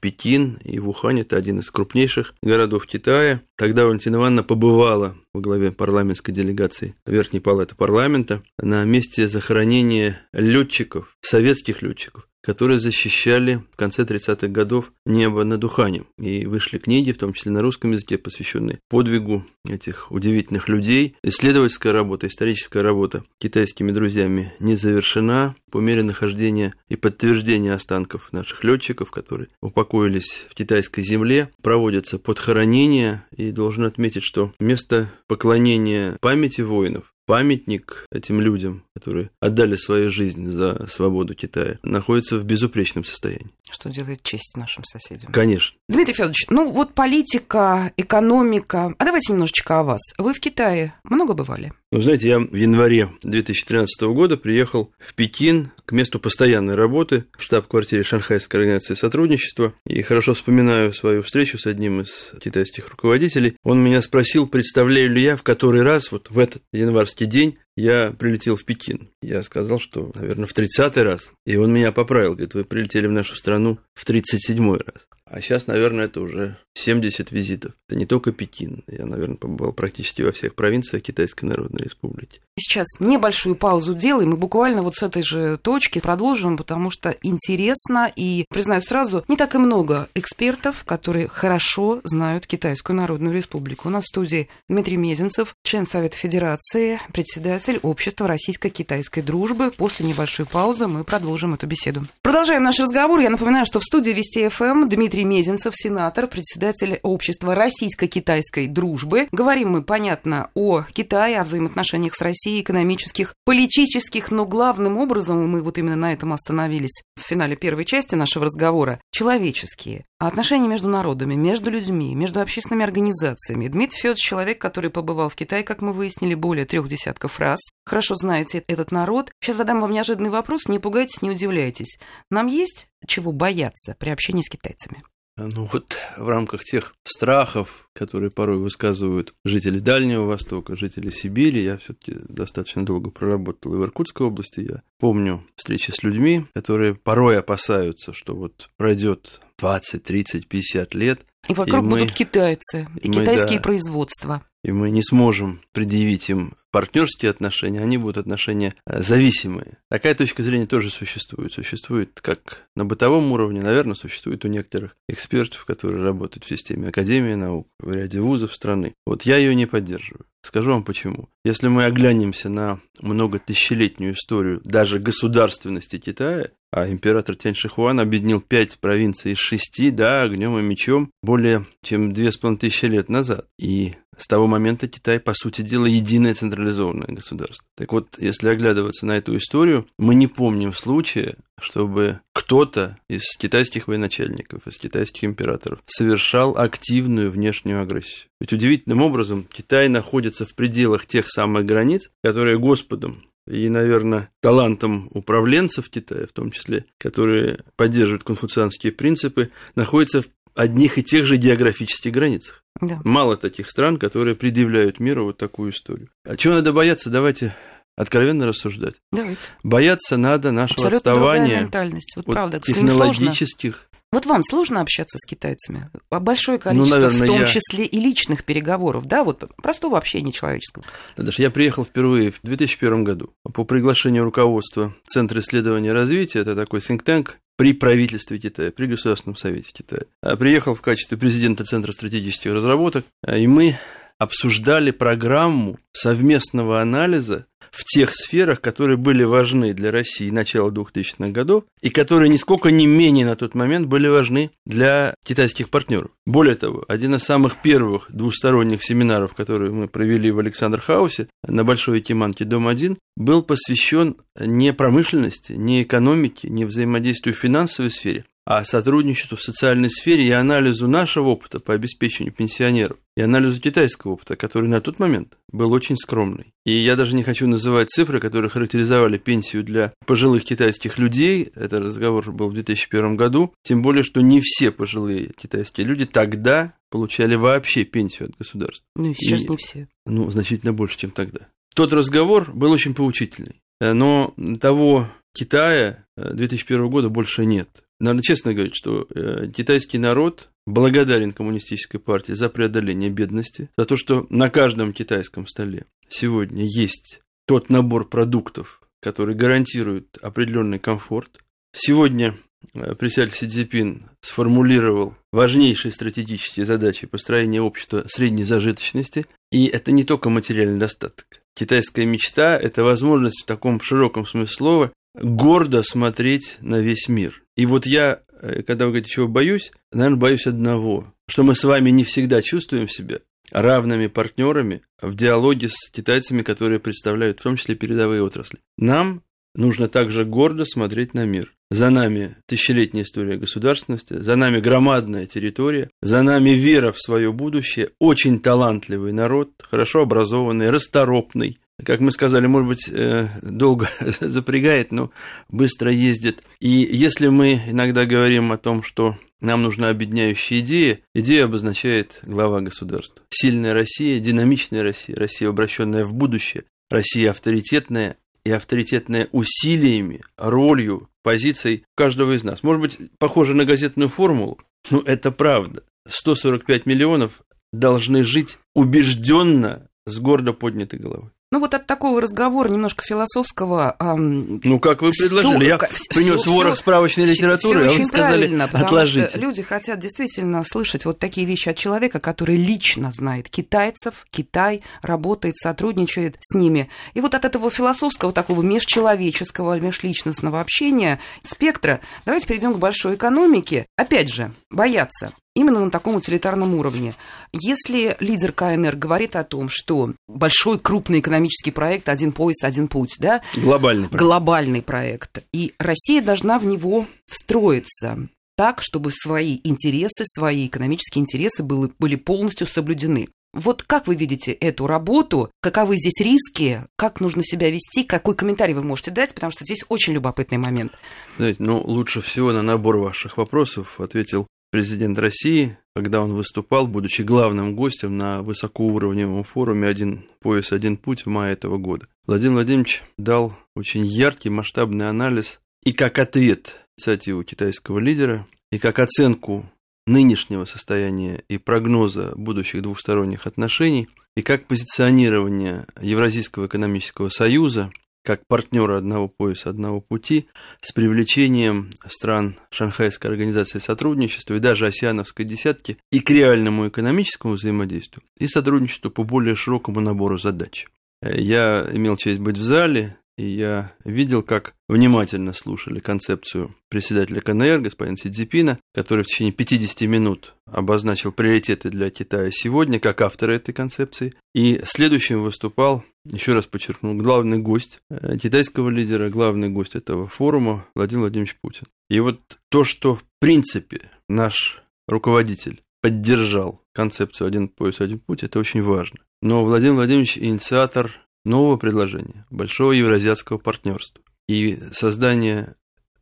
Пекин, 0.01 0.59
и 0.65 0.79
в 0.81 0.91
Ухань. 0.91 1.21
Это 1.21 1.39
один 1.39 1.61
из 1.61 1.71
крупнейших 1.71 2.35
городов 2.43 2.87
Китая. 2.87 3.41
Тогда 3.57 3.87
Валентина 3.87 4.17
Ивановна 4.17 4.43
побывала 4.43 5.17
во 5.33 5.41
главе 5.41 5.73
парламентской 5.73 6.33
делегации 6.33 6.95
Верхней 7.07 7.41
Палаты 7.41 7.75
парламента 7.75 8.43
на 8.59 8.85
месте 8.85 9.29
захоронения 9.29 10.21
летчиков, 10.35 11.17
советских 11.23 11.81
летчиков, 11.81 12.29
которые 12.43 12.79
защищали 12.79 13.63
в 13.73 13.77
конце 13.77 14.03
30-х 14.03 14.49
годов 14.49 14.93
небо 15.07 15.45
над 15.45 15.65
Уханем. 15.65 16.07
И 16.19 16.47
вышли 16.47 16.79
книги, 16.79 17.13
в 17.13 17.19
том 17.19 17.33
числе 17.33 17.53
на 17.53 17.63
русском 17.63 17.93
языке, 17.93 18.19
посвященные 18.19 18.81
подвигу 18.89 19.47
этих 19.67 20.11
удивительных 20.11 20.69
людей. 20.69 21.17
Исследовательская 21.23 21.93
работа, 21.93 22.27
историческая 22.27 22.83
работа 22.83 23.25
китайскими 23.39 23.93
друзьями 23.93 24.53
не 24.59 24.75
завершена. 24.75 25.55
По 25.71 25.79
мере 25.79 26.03
нахождения 26.03 26.75
и 26.91 26.97
подтверждения 26.97 27.73
останков 27.73 28.33
наших 28.33 28.63
летчиков, 28.63 29.11
которые 29.11 29.49
упокоились 29.63 30.47
в 30.51 30.55
китайской 30.55 31.03
земле, 31.03 31.51
проводятся 31.63 32.19
подхоронения. 32.19 33.27
И 33.35 33.51
должен 33.53 33.85
отметить, 33.85 34.23
что 34.23 34.53
место 34.61 35.11
поклонения 35.29 36.19
памяти 36.21 36.61
воинов 36.61 37.12
памятник 37.27 38.07
этим 38.11 38.41
людям, 38.41 38.85
которые 38.95 39.31
отдали 39.41 39.77
свою 39.77 40.11
жизнь 40.11 40.47
за 40.47 40.87
свободу 40.89 41.35
Китая, 41.35 41.77
находится 41.83 42.39
в 42.39 42.45
безупречном 42.45 43.05
состоянии. 43.05 43.51
Что 43.71 43.91
делает 43.91 44.23
честь 44.23 44.57
нашим 44.57 44.85
соседям. 44.85 45.33
Конечно. 45.33 45.77
Дмитрий 45.89 46.15
Федорович, 46.15 46.47
ну 46.51 46.73
вот 46.73 46.95
политика, 46.95 47.93
экономика. 47.97 48.95
А 48.99 49.05
давайте 49.05 49.33
немножечко 49.33 49.81
о 49.81 49.83
вас. 49.83 50.01
Вы 50.19 50.35
в 50.35 50.41
Китае 50.41 50.95
много 51.05 51.35
бывали? 51.35 51.73
Ну, 51.93 52.01
знаете, 52.01 52.27
я 52.27 52.39
в 52.39 52.55
январе 52.55 53.11
2013 53.23 54.01
года 54.15 54.39
приехал 54.39 54.91
в 54.99 55.13
Пекин 55.13 55.73
к 55.85 55.93
месту 55.93 56.19
постоянной 56.19 56.75
работы 56.75 57.27
в 57.37 57.43
штаб-квартире 57.43 58.03
Шанхайской 58.03 58.61
организации 58.61 58.95
сотрудничества. 58.95 59.75
И 59.85 60.01
хорошо 60.01 60.33
вспоминаю 60.33 60.95
свою 60.95 61.21
встречу 61.21 61.59
с 61.59 61.67
одним 61.67 62.01
из 62.01 62.33
китайских 62.43 62.89
руководителей. 62.89 63.59
Он 63.63 63.85
меня 63.85 64.01
спросил, 64.01 64.47
представляю 64.47 65.11
ли 65.11 65.21
я 65.21 65.37
в 65.37 65.43
который 65.43 65.83
раз 65.83 66.11
вот 66.11 66.31
в 66.31 66.39
этот 66.39 66.63
январский 66.73 67.27
день 67.27 67.59
я 67.77 68.11
прилетел 68.19 68.57
в 68.57 68.65
Пекин. 68.65 69.11
Я 69.21 69.43
сказал, 69.43 69.79
что, 69.79 70.13
наверное, 70.15 70.47
в 70.47 70.55
30-й 70.55 71.03
раз. 71.03 71.33
И 71.45 71.57
он 71.57 71.75
меня 71.75 71.93
поправил. 71.93 72.33
Говорит, 72.33 72.55
вы 72.55 72.65
прилетели 72.65 73.07
в 73.07 73.13
нашу 73.13 73.37
страну 73.37 73.79
в 73.95 74.09
37-й 74.09 74.79
раз. 74.79 75.07
А 75.33 75.41
сейчас, 75.41 75.67
наверное, 75.67 76.05
это 76.05 76.21
уже 76.21 76.59
70 76.75 77.33
визитов. 77.33 77.73
Это 77.89 77.99
не 77.99 78.05
только 78.05 78.33
Пекин. 78.33 78.85
Я, 78.87 79.07
наверное, 79.07 79.37
побывал 79.37 79.73
практически 79.73 80.21
во 80.21 80.33
всех 80.33 80.55
провинциях 80.55 81.03
Китайской 81.03 81.47
Народной 81.47 81.82
Республики. 81.83 82.41
Сейчас 82.59 82.87
небольшую 83.01 83.57
паузу 83.57 83.95
делаем 83.95 84.35
и 84.35 84.37
буквально 84.37 84.83
вот 84.83 84.95
с 84.95 85.03
этой 85.03 85.23
же 85.23 85.57
точки 85.57 86.01
продолжим, 86.01 86.59
потому 86.59 86.91
что 86.91 87.17
интересно 87.23 88.13
и, 88.15 88.45
признаю 88.51 88.83
сразу, 88.83 89.25
не 89.29 89.39
так 89.39 89.55
и 89.55 89.59
много 89.59 90.09
экспертов, 90.15 90.85
которые 90.85 91.29
хорошо 91.29 92.03
знают 92.05 92.47
Китайскую 92.47 92.97
Народную 92.97 93.35
Республику. 93.35 93.89
У 93.89 93.91
нас 93.91 94.05
в 94.05 94.09
студии 94.09 94.49
Дмитрий 94.69 94.99
Мезенцев, 94.99 95.57
член 95.63 95.87
Совета 95.87 96.17
Федерации, 96.17 97.01
председатель 97.13 97.81
Общества 97.83 98.29
российско-китайской 98.29 99.23
дружбы. 99.23 99.71
После 99.75 100.07
небольшой 100.07 100.45
паузы 100.45 100.89
мы 100.89 101.05
продолжим 101.05 101.55
эту 101.55 101.67
беседу. 101.67 102.05
Продолжаем 102.21 102.63
наш 102.63 102.79
разговор. 102.79 103.21
Я 103.21 103.31
напоминаю, 103.31 103.65
что 103.65 103.81
в 103.81 103.85
студии 103.85 104.11
Вести 104.11 104.47
ФМ 104.49 104.89
Дмитрий 104.89 105.25
Мезенцев, 105.25 105.75
сенатор, 105.75 106.27
председатель 106.27 107.01
Общества 107.03 107.55
российско-китайской 107.55 108.67
дружбы. 108.67 109.29
Говорим 109.33 109.71
мы, 109.71 109.83
понятно, 109.83 110.51
о 110.55 110.83
Китае, 110.83 111.41
о 111.41 111.45
взаимоотношениях 111.45 111.72
с 111.75 112.23
Россией 112.23 112.63
экономических, 112.63 113.35
политических, 113.45 114.31
но 114.31 114.47
главным 114.47 114.99
образом, 114.99 115.49
мы 115.49 115.63
вот 115.63 115.79
именно 115.79 115.97
на 115.97 116.13
этом 116.13 116.33
остановились 116.33 117.03
в 117.17 117.21
финале 117.21 117.57
первой 117.57 117.85
части 117.85 118.15
нашего 118.15 118.47
разговора, 118.47 119.01
человеческие. 119.11 120.05
А 120.19 120.29
отношения 120.29 120.69
между 120.69 120.89
народами, 120.89 121.35
между 121.35 121.71
людьми, 121.71 122.15
между 122.15 122.41
общественными 122.41 122.85
организациями. 122.85 123.69
Дмитрий 123.69 123.99
Федорович 123.99 124.23
человек, 124.23 124.61
который 124.61 124.91
побывал 124.91 125.29
в 125.29 125.35
Китае, 125.35 125.65
как 125.65 125.83
мы 125.83 125.93
выяснили, 125.93 126.35
более 126.35 126.65
трех 126.65 126.89
десятков 126.89 127.41
раз. 127.41 127.59
Хорошо 127.85 128.15
знаете 128.15 128.63
этот 128.69 128.93
народ. 128.93 129.33
Сейчас 129.41 129.57
задам 129.57 129.81
вам 129.81 129.93
неожиданный 129.93 130.31
вопрос, 130.31 130.69
не 130.69 130.79
пугайтесь, 130.79 131.23
не 131.23 131.31
удивляйтесь. 131.31 131.99
Нам 132.31 132.47
есть 132.47 132.87
чего 133.07 133.33
бояться 133.33 133.97
при 133.99 134.11
общении 134.11 134.43
с 134.43 134.49
китайцами? 134.49 135.03
Ну 135.37 135.69
вот 135.73 135.97
в 136.19 136.29
рамках 136.29 136.63
тех 136.63 136.95
страхов, 137.05 137.89
которые 137.95 138.31
порой 138.31 138.59
высказывают 138.59 139.35
жители 139.45 139.79
Дальнего 139.79 140.25
Востока, 140.25 140.77
жители 140.77 141.09
Сибири, 141.09 141.63
я 141.63 141.79
все-таки 141.79 142.15
достаточно 142.29 142.85
долго 142.85 143.11
проработал 143.11 143.75
и 143.75 143.77
в 143.79 143.83
Иркутской 143.83 144.27
области. 144.27 144.61
Я 144.61 144.83
помню 144.99 145.43
встречи 145.57 145.91
с 145.91 146.03
людьми, 146.03 146.47
которые 146.55 146.95
порой 146.95 147.39
опасаются, 147.39 148.13
что 148.13 148.35
вот 148.35 148.69
пройдет 148.77 149.41
20, 149.59 150.03
30, 150.03 150.49
50 150.49 150.95
лет. 150.95 151.21
И 151.49 151.55
вокруг 151.55 151.85
и 151.85 151.89
мы, 151.89 152.01
будут 152.01 152.13
китайцы, 152.13 152.89
и 153.01 153.09
мы, 153.09 153.15
китайские 153.15 153.59
да, 153.59 153.63
производства. 153.63 154.45
И 154.65 154.73
мы 154.73 154.91
не 154.91 155.03
сможем 155.03 155.63
предъявить 155.73 156.31
им 156.31 156.55
партнерские 156.71 157.31
отношения, 157.31 157.81
они 157.81 157.99
будут 157.99 158.17
отношения 158.17 158.75
э, 158.87 159.03
зависимые. 159.03 159.79
Такая 159.89 160.15
точка 160.15 160.43
зрения 160.43 160.67
тоже 160.67 160.91
существует. 160.91 161.53
Существует 161.53 162.21
как 162.21 162.69
на 162.75 162.85
бытовом 162.85 163.31
уровне, 163.33 163.61
наверное, 163.61 163.95
существует 163.95 164.45
у 164.45 164.49
некоторых 164.49 164.97
экспертов, 165.09 165.65
которые 165.65 166.03
работают 166.03 166.45
в 166.45 166.49
системе 166.49 166.89
Академии 166.89 167.35
наук, 167.35 167.69
в 167.79 167.93
ряде 167.93 168.21
вузов 168.21 168.55
страны. 168.55 168.95
Вот 169.07 169.23
я 169.23 169.37
ее 169.37 169.55
не 169.55 169.67
поддерживаю. 169.67 170.25
Скажу 170.43 170.73
вам 170.73 170.83
почему. 170.83 171.29
Если 171.45 171.69
мы 171.69 171.85
оглянемся 171.85 172.49
на 172.49 172.81
многотысячелетнюю 173.01 174.15
историю 174.15 174.61
даже 174.65 174.99
государственности 174.99 175.99
Китая, 175.99 176.51
а 176.73 176.89
император 176.89 177.37
Тянь 177.37 177.55
Шихуан 177.55 178.01
объединил 178.01 178.41
пять 178.41 178.79
провинций 178.79 179.33
из 179.33 179.39
шести, 179.39 179.91
да, 179.91 180.23
огнем 180.23 180.59
и 180.59 180.63
мечом 180.63 181.11
более 181.23 181.67
чем 181.85 182.13
две 182.13 182.33
с 182.33 182.39
половиной 182.39 182.61
тысячи 182.61 182.87
лет 182.87 183.09
назад. 183.09 183.47
И 183.59 183.95
с 184.17 184.27
того 184.27 184.47
момента 184.47 184.89
Китай, 184.89 185.19
по 185.19 185.35
сути 185.35 185.63
дела, 185.63 185.87
единое 185.87 186.35
централизованное 186.35 187.09
государство. 187.09 187.65
Так 187.77 187.93
вот, 187.93 188.17
если 188.19 188.49
оглядываться 188.49 189.07
на 189.07 189.17
эту 189.17 189.37
историю, 189.37 189.87
мы 189.99 190.15
не 190.15 190.27
помним 190.27 190.73
случая, 190.73 191.37
чтобы 191.61 192.21
кто-то 192.35 192.99
из 193.09 193.37
китайских 193.37 193.89
военачальников, 193.89 194.67
из 194.67 194.79
китайских 194.79 195.25
императоров 195.25 195.81
совершал 195.87 196.57
активную 196.57 197.31
внешнюю 197.31 197.83
агрессию. 197.83 198.29
Ведь 198.41 198.53
удивительным 198.53 199.03
образом 199.03 199.47
Китай 199.51 199.89
находится 199.89 200.45
в 200.45 200.55
пределах 200.55 201.07
тех 201.07 201.29
самых 201.29 201.65
границ, 201.65 202.11
которые 202.23 202.59
Господом 202.59 203.25
и, 203.47 203.69
наверное, 203.69 204.31
талантом 204.41 205.09
управленцев 205.13 205.89
Китая, 205.89 206.27
в 206.27 206.33
том 206.33 206.51
числе, 206.51 206.85
которые 206.99 207.61
поддерживают 207.77 208.23
конфуцианские 208.23 208.93
принципы, 208.93 209.51
находится 209.75 210.23
в 210.23 210.27
одних 210.55 210.99
и 210.99 211.03
тех 211.03 211.25
же 211.25 211.37
географических 211.37 212.13
границах. 212.13 212.65
Да. 212.81 213.01
Мало 213.05 213.37
таких 213.37 213.69
стран, 213.69 213.97
которые 213.97 214.35
предъявляют 214.35 214.99
миру 215.01 215.25
вот 215.25 215.39
такую 215.39 215.73
историю. 215.73 216.09
А 216.25 216.37
чего 216.37 216.55
надо 216.55 216.73
бояться, 216.73 217.11
давайте 217.11 217.55
откровенно 217.97 218.47
рассуждать. 218.47 218.97
Давайте. 219.13 219.41
Бояться 219.63 220.17
надо 220.17 220.51
нашего 220.53 220.87
Абсолютно 220.87 221.13
отставания. 221.13 221.71
Вот, 221.73 221.95
вот 222.17 222.27
правда, 222.27 222.61
технологических 222.61 223.89
вот 224.13 224.27
вам 224.27 224.45
сложно 224.45 224.81
общаться 224.81 225.19
с 225.19 225.27
китайцами? 225.27 225.89
Большое 226.11 226.59
ну, 226.59 226.63
количество, 226.63 226.97
ну, 226.97 227.03
наверное, 227.03 227.25
в 227.25 227.27
том 227.27 227.41
я... 227.41 227.47
числе 227.47 227.85
и 227.87 227.99
личных 227.99 228.45
переговоров, 228.45 229.07
да, 229.07 229.25
вот 229.25 229.51
простого 229.57 229.97
общения 229.97 230.33
человеческого. 230.33 230.85
Даже 231.17 231.43
я 231.43 231.51
приехал 231.51 231.85
впервые 231.85 232.31
в 232.31 232.41
2001 232.43 233.05
году 233.05 233.35
по 233.43 233.65
приглашению 233.65 234.25
руководства 234.25 234.95
Центра 235.05 235.41
исследования 235.41 235.89
и 235.89 235.93
развития, 235.93 236.41
это 236.41 236.55
такой 236.55 236.81
think 236.81 237.03
tank 237.05 237.31
при 237.57 237.73
правительстве 237.73 238.39
Китая, 238.39 238.71
при 238.71 238.87
Государственном 238.87 239.37
Совете 239.37 239.73
Китая. 239.73 240.03
А 240.23 240.37
приехал 240.37 240.75
в 240.75 240.83
качестве 240.83 241.17
президента 241.17 241.65
Центра 241.65 241.93
стратегических 241.93 242.53
разработок, 242.53 243.05
а, 243.23 243.37
и 243.37 243.47
мы 243.47 243.79
обсуждали 244.19 244.91
программу 244.91 245.79
совместного 245.93 246.81
анализа 246.81 247.47
в 247.73 247.85
тех 247.85 248.15
сферах, 248.15 248.61
которые 248.61 248.97
были 248.97 249.25
важны 249.25 249.73
для 249.73 249.91
России 249.91 250.31
начала 250.31 250.71
2000-х 250.71 251.31
годов 251.31 251.65
и 251.81 251.91
которые 251.91 252.29
нисколько 252.29 252.71
не 252.71 252.87
менее 252.87 253.27
на 253.27 253.35
тот 253.35 253.55
момент 253.55 253.87
были 253.87 254.07
важны 254.07 254.51
для 254.67 255.15
китайских 255.25 255.71
партнеров. 255.71 256.11
Более 256.27 256.55
того, 256.55 256.85
один 256.87 257.15
из 257.15 257.23
самых 257.23 257.61
первых 257.63 258.13
двусторонних 258.13 258.85
семинаров, 258.85 259.35
которые 259.35 259.73
мы 259.73 259.89
провели 259.89 260.31
в 260.31 260.39
Александр-хаусе 260.39 261.29
на 261.47 261.65
Большой 261.65 261.99
Якиманке, 261.99 262.45
дом 262.45 262.69
1, 262.69 262.99
был 263.17 263.43
посвящен 263.43 264.17
не 264.39 264.73
промышленности, 264.73 265.53
не 265.53 265.83
экономике, 265.83 266.49
не 266.51 266.65
взаимодействию 266.65 267.35
в 267.35 267.39
финансовой 267.39 267.91
сфере, 267.91 268.25
а 268.45 268.65
сотрудничеству 268.65 269.37
в 269.37 269.43
социальной 269.43 269.91
сфере 269.91 270.27
и 270.27 270.31
анализу 270.31 270.89
нашего 270.89 271.29
опыта 271.29 271.61
по 271.61 271.75
обеспечению 271.75 272.33
пенсионеров 272.33 272.97
и 273.17 273.23
анализу 273.23 273.61
китайского 273.61 274.13
опыта, 274.13 274.37
который 274.37 274.69
на 274.69 274.81
тот 274.81 274.99
момент 274.99 275.37
был 275.53 275.73
очень 275.73 275.97
скромный. 275.97 276.53
И 276.65 276.77
я 276.77 276.97
даже 276.97 277.15
не 277.15 277.23
хочу 277.23 277.47
называть 277.47 277.91
цифры, 277.91 278.21
которые 278.21 278.51
характеризовали 278.51 279.19
пенсию 279.19 279.63
для 279.63 279.93
пожилых 280.07 280.45
китайских 280.45 280.99
людей. 280.99 281.51
Это 281.55 281.79
разговор 281.79 282.33
был 282.33 282.49
в 282.49 282.55
2001 282.55 283.17
году. 283.17 283.53
Тем 283.63 283.83
более, 283.83 284.03
что 284.03 284.21
не 284.21 284.41
все 284.41 284.71
пожилые 284.71 285.31
китайские 285.37 285.87
люди 285.87 286.07
тогда 286.07 286.75
получали 286.91 287.35
вообще 287.35 287.85
пенсию 287.85 288.29
от 288.29 288.37
государства. 288.39 288.85
Ну 288.97 289.11
и 289.11 289.15
сейчас 289.15 289.43
и, 289.43 289.49
не 289.49 289.57
все. 289.57 289.89
Ну, 290.07 290.31
значительно 290.31 290.73
больше, 290.73 290.99
чем 290.99 291.11
тогда. 291.11 291.49
Тот 291.75 291.93
разговор 291.93 292.51
был 292.53 292.73
очень 292.73 292.95
поучительный. 292.95 293.57
Но 293.81 294.35
того 294.61 295.09
Китая 295.35 296.05
2001 296.17 296.89
года 296.91 297.09
больше 297.09 297.45
нет. 297.45 297.69
Надо 298.03 298.21
честно 298.21 298.53
говорить, 298.53 298.75
что 298.75 299.07
э, 299.15 299.47
китайский 299.55 299.97
народ 299.97 300.49
благодарен 300.67 301.31
коммунистической 301.31 302.01
партии 302.01 302.33
за 302.33 302.49
преодоление 302.49 303.11
бедности, 303.11 303.71
за 303.77 303.85
то, 303.85 303.97
что 303.97 304.27
на 304.29 304.51
каждом 304.51 304.93
китайском 304.93 305.47
столе 305.47 305.87
сегодня 306.09 306.65
есть 306.65 307.21
тот 307.47 307.71
набор 307.71 308.09
продуктов, 308.09 308.83
который 309.01 309.37
гарантирует 309.37 310.19
определенный 310.21 310.81
комфорт. 310.81 311.45
Сегодня 311.73 312.37
э, 312.75 312.97
председатель 312.97 313.37
Си 313.37 313.47
Цзипин 313.47 314.11
сформулировал 314.21 315.15
важнейшие 315.31 315.93
стратегические 315.93 316.67
задачи 316.67 317.07
построения 317.07 317.63
общества 317.63 318.03
средней 318.09 318.43
зажиточности, 318.43 319.27
и 319.53 319.67
это 319.67 319.93
не 319.93 320.03
только 320.03 320.29
материальный 320.29 320.81
достаток. 320.81 321.27
Китайская 321.55 322.05
мечта– 322.05 322.57
это 322.61 322.83
возможность 322.83 323.43
в 323.43 323.47
таком 323.47 323.81
широком 323.81 324.27
смысле 324.27 324.57
слова 324.57 324.93
гордо 325.15 325.83
смотреть 325.83 326.59
на 326.61 326.79
весь 326.79 327.09
мир. 327.09 327.43
И 327.57 327.67
вот 327.67 327.87
я, 327.87 328.23
э, 328.41 328.63
когда 328.63 328.87
вы 328.87 328.93
говорите, 328.93 329.11
чего 329.11 329.29
боюсь, 329.29 329.73
наверное, 329.93 330.19
боюсь 330.19 330.47
одного, 330.47 331.13
что 331.29 331.43
мы 331.43 331.55
с 331.55 331.65
вами 331.65 331.91
не 331.91 332.05
всегда 332.05 332.43
чувствуем 332.43 332.89
себя 332.89 333.21
равными 333.51 334.07
партнерами 334.07 334.83
в 335.01 335.15
диалоге 335.15 335.69
с 335.69 335.91
китайцами, 335.91 336.43
которые 336.43 336.81
представляют 336.81 337.41
в 337.41 337.43
том 337.43 337.57
числе 337.57 337.75
передовые 337.75 338.23
отрасли. 338.23 338.59
Нам 338.79 339.23
нужно 339.55 339.89
также 339.89 340.25
гордо 340.25 340.65
смотреть 340.65 341.15
на 341.15 341.27
мир. 341.27 341.53
За 341.71 341.89
нами 341.91 342.37
тысячелетняя 342.47 343.05
история 343.05 343.37
государственности, 343.37 344.19
за 344.19 344.37
нами 344.37 344.61
громадная 344.61 345.27
территория, 345.27 345.91
за 346.03 346.23
нами 346.23 346.51
вера 346.51 346.93
в 346.93 347.01
свое 347.01 347.33
будущее, 347.33 347.91
очень 347.99 348.41
талантливый 348.41 349.13
народ, 349.13 349.51
хорошо 349.71 350.03
образованный, 350.03 350.71
расторопный, 350.71 351.59
как 351.85 352.01
мы 352.01 352.13
сказали, 352.13 352.47
может 352.47 352.69
быть, 352.69 352.89
э, 352.89 353.29
долго 353.43 353.89
запрягает, 354.21 354.93
но 354.93 355.11
быстро 355.49 355.91
ездит. 355.91 356.43
И 356.61 356.69
если 356.71 357.29
мы 357.29 357.61
иногда 357.67 358.05
говорим 358.05 358.53
о 358.53 358.59
том, 358.59 358.83
что 358.83 359.17
нам 359.41 359.63
нужна 359.63 359.89
объединяющая 359.89 360.61
идея, 360.61 361.01
идея 361.15 361.45
обозначает 361.45 362.21
глава 362.25 362.61
государства. 362.61 363.25
Сильная 363.31 363.75
Россия, 363.75 364.21
динамичная 364.21 364.83
Россия, 364.83 365.17
Россия, 365.17 365.49
обращенная 365.49 366.05
в 366.05 366.15
будущее, 366.15 366.65
Россия 366.91 367.31
авторитетная 367.31 368.17
и 368.45 368.51
авторитетная 368.51 369.29
усилиями, 369.33 370.23
ролью, 370.37 371.09
позицией 371.23 371.85
каждого 371.97 372.33
из 372.33 372.45
нас. 372.45 372.63
Может 372.63 372.83
быть, 372.83 372.99
похоже 373.19 373.55
на 373.55 373.65
газетную 373.65 374.09
формулу, 374.09 374.59
но 374.91 375.01
это 375.01 375.31
правда. 375.31 375.83
145 376.09 376.87
миллионов 376.87 377.43
должны 377.73 378.23
жить 378.23 378.59
убежденно 378.75 379.89
с 380.07 380.19
гордо 380.19 380.53
поднятой 380.53 380.99
головой. 380.99 381.31
Ну 381.53 381.59
вот 381.59 381.75
от 381.75 381.87
такого 381.87 382.19
разговора 382.23 382.71
немножко 382.71 383.05
философского. 383.05 383.95
Эм, 384.01 384.59
ну 384.65 384.81
как 384.81 385.03
вы 385.03 385.11
предложили, 385.11 385.67
я 385.67 385.79
принес 386.09 386.47
ворох 386.47 386.79
справочной 386.79 387.27
литературы, 387.27 387.89
а 387.89 387.93
вы 387.93 388.05
сказали 388.05 388.59
отложить. 388.59 389.37
Люди 389.37 389.61
хотят 389.61 389.99
действительно 389.99 390.65
слышать 390.65 391.05
вот 391.05 391.19
такие 391.19 391.47
вещи 391.47 391.69
от 391.69 391.77
человека, 391.77 392.21
который 392.21 392.57
лично 392.57 393.13
знает 393.13 393.51
китайцев, 393.51 394.25
Китай, 394.31 394.83
работает, 395.03 395.59
сотрудничает 395.59 396.37
с 396.41 396.55
ними. 396.55 396.89
И 397.13 397.21
вот 397.21 397.35
от 397.35 397.45
этого 397.45 397.69
философского, 397.69 398.33
такого 398.33 398.63
межчеловеческого, 398.63 399.79
межличностного 399.79 400.59
общения, 400.59 401.21
спектра, 401.43 402.01
давайте 402.25 402.47
перейдем 402.47 402.73
к 402.73 402.79
большой 402.79 403.17
экономике. 403.17 403.85
Опять 403.99 404.33
же, 404.33 404.53
бояться 404.71 405.33
именно 405.55 405.85
на 405.85 405.91
таком 405.91 406.17
утилитарном 406.17 406.75
уровне. 406.75 407.15
Если 407.53 408.17
лидер 408.21 408.53
КНР 408.53 408.97
говорит 408.97 409.37
о 409.37 409.45
том, 409.45 409.69
что 409.69 410.15
большой 410.29 410.79
крупный 410.79 411.21
экономический 411.21 411.71
проект 411.71 412.09
«Один 412.09 412.33
пояс, 412.33 412.63
один 412.63 412.89
путь», 412.89 413.17
да? 413.19 413.43
Глобальный 413.57 414.09
проект. 414.09 414.25
Глобальный 414.25 414.83
проект. 414.83 415.45
И 415.53 415.75
Россия 415.79 416.23
должна 416.23 416.59
в 416.59 416.67
него 416.67 417.07
встроиться 417.27 418.29
так, 418.57 418.81
чтобы 418.83 419.11
свои 419.13 419.61
интересы, 419.65 420.25
свои 420.25 420.67
экономические 420.67 421.23
интересы 421.23 421.63
были, 421.63 421.91
были 421.99 422.17
полностью 422.17 422.67
соблюдены. 422.67 423.29
Вот 423.55 423.83
как 423.83 424.07
вы 424.07 424.15
видите 424.15 424.53
эту 424.53 424.87
работу? 424.87 425.51
Каковы 425.61 425.97
здесь 425.97 426.25
риски? 426.25 426.85
Как 426.97 427.21
нужно 427.21 427.43
себя 427.45 427.71
вести? 427.71 428.03
Какой 428.03 428.35
комментарий 428.35 428.73
вы 428.73 428.83
можете 428.83 429.11
дать? 429.11 429.35
Потому 429.35 429.53
что 429.53 429.65
здесь 429.65 429.85
очень 429.91 430.15
любопытный 430.15 430.57
момент. 430.57 430.93
Знаете, 431.37 431.63
ну, 431.63 431.79
лучше 431.85 432.23
всего 432.23 432.53
на 432.53 432.63
набор 432.63 432.97
ваших 432.97 433.37
вопросов 433.37 434.01
ответил 434.01 434.47
президент 434.73 435.19
России, 435.19 435.77
когда 435.95 436.23
он 436.23 436.33
выступал, 436.33 436.87
будучи 436.89 437.23
главным 437.23 437.77
гостем 437.77 438.17
на 438.17 438.43
высокоуровневом 438.43 439.45
форуме 439.45 439.87
«Один 439.87 440.25
пояс, 440.41 440.73
один 440.73 440.97
путь» 440.97 441.27
в 441.27 441.29
мае 441.29 441.53
этого 441.53 441.77
года. 441.77 442.09
Владимир 442.27 442.55
Владимирович 442.55 443.03
дал 443.19 443.55
очень 443.77 444.05
яркий, 444.05 444.49
масштабный 444.49 445.09
анализ 445.09 445.61
и 445.85 445.93
как 445.93 446.19
ответ 446.19 446.81
инициативу 446.97 447.45
китайского 447.45 447.99
лидера, 447.99 448.47
и 448.71 448.79
как 448.79 448.99
оценку 448.99 449.71
нынешнего 450.07 450.65
состояния 450.65 451.45
и 451.49 451.59
прогноза 451.59 452.33
будущих 452.35 452.83
двухсторонних 452.83 453.47
отношений, 453.47 454.09
и 454.37 454.43
как 454.43 454.67
позиционирование 454.67 455.87
Евразийского 456.01 456.67
экономического 456.67 457.29
союза 457.29 457.93
как 458.23 458.47
партнера 458.47 458.99
одного 458.99 459.29
пояса, 459.29 459.71
одного 459.71 460.01
пути, 460.01 460.47
с 460.81 460.93
привлечением 460.93 461.91
стран 462.09 462.57
Шанхайской 462.71 463.31
организации 463.31 463.79
сотрудничества 463.79 464.55
и 464.55 464.61
даже 464.61 464.87
Осиановской 464.87 465.45
десятки 465.45 465.99
и 466.11 466.21
к 466.21 466.31
реальному 466.31 466.89
экономическому 466.89 467.55
взаимодействию, 467.55 468.23
и 468.39 468.49
сотрудничеству 468.49 469.11
по 469.11 469.25
более 469.25 469.57
широкому 469.57 470.01
набору 470.01 470.39
задач. 470.39 470.87
Я 471.23 471.89
имел 471.93 472.17
честь 472.17 472.41
быть 472.41 472.59
в 472.59 472.63
зале, 472.63 473.17
и 473.39 473.47
я 473.47 473.93
видел, 474.05 474.43
как 474.43 474.75
внимательно 474.89 475.53
слушали 475.55 476.01
концепцию 476.01 476.75
председателя 476.91 477.41
КНР, 477.41 477.81
господина 477.81 478.19
Сидзипина, 478.19 478.79
который 478.93 479.25
в 479.25 479.27
течение 479.27 479.53
50 479.53 480.03
минут 480.03 480.55
обозначил 480.67 481.33
приоритеты 481.33 481.91
для 481.91 482.11
Китая 482.11 482.51
сегодня, 482.53 483.01
как 483.01 483.23
автор 483.23 483.51
этой 483.51 483.73
концепции. 483.73 484.35
И 484.55 484.83
следующим 484.85 485.43
выступал, 485.43 486.05
еще 486.25 486.53
раз 486.53 486.67
подчеркнул, 486.67 487.15
главный 487.15 487.59
гость 487.59 488.01
э, 488.11 488.37
китайского 488.39 488.91
лидера, 488.91 489.29
главный 489.29 489.69
гость 489.69 489.95
этого 489.95 490.29
форума 490.29 490.87
Владимир 490.95 491.23
Владимирович 491.23 491.57
Путин. 491.61 491.87
И 492.09 492.21
вот 492.21 492.41
то, 492.69 492.85
что 492.85 493.15
в 493.15 493.25
принципе 493.41 494.11
наш 494.29 494.83
руководитель 495.09 495.83
поддержал 496.01 496.81
концепцию 496.93 497.49
«один 497.49 497.69
пояс, 497.69 498.01
один 498.01 498.19
путь», 498.19 498.43
это 498.43 498.59
очень 498.59 498.83
важно. 498.83 499.21
Но 499.41 499.65
Владимир 499.65 499.95
Владимирович 499.95 500.39
инициатор 500.39 501.11
нового 501.45 501.77
предложения, 501.77 502.47
большого 502.51 502.93
евразиатского 502.93 503.59
партнерства 503.59 504.23
и 504.49 504.77
создание 504.93 505.75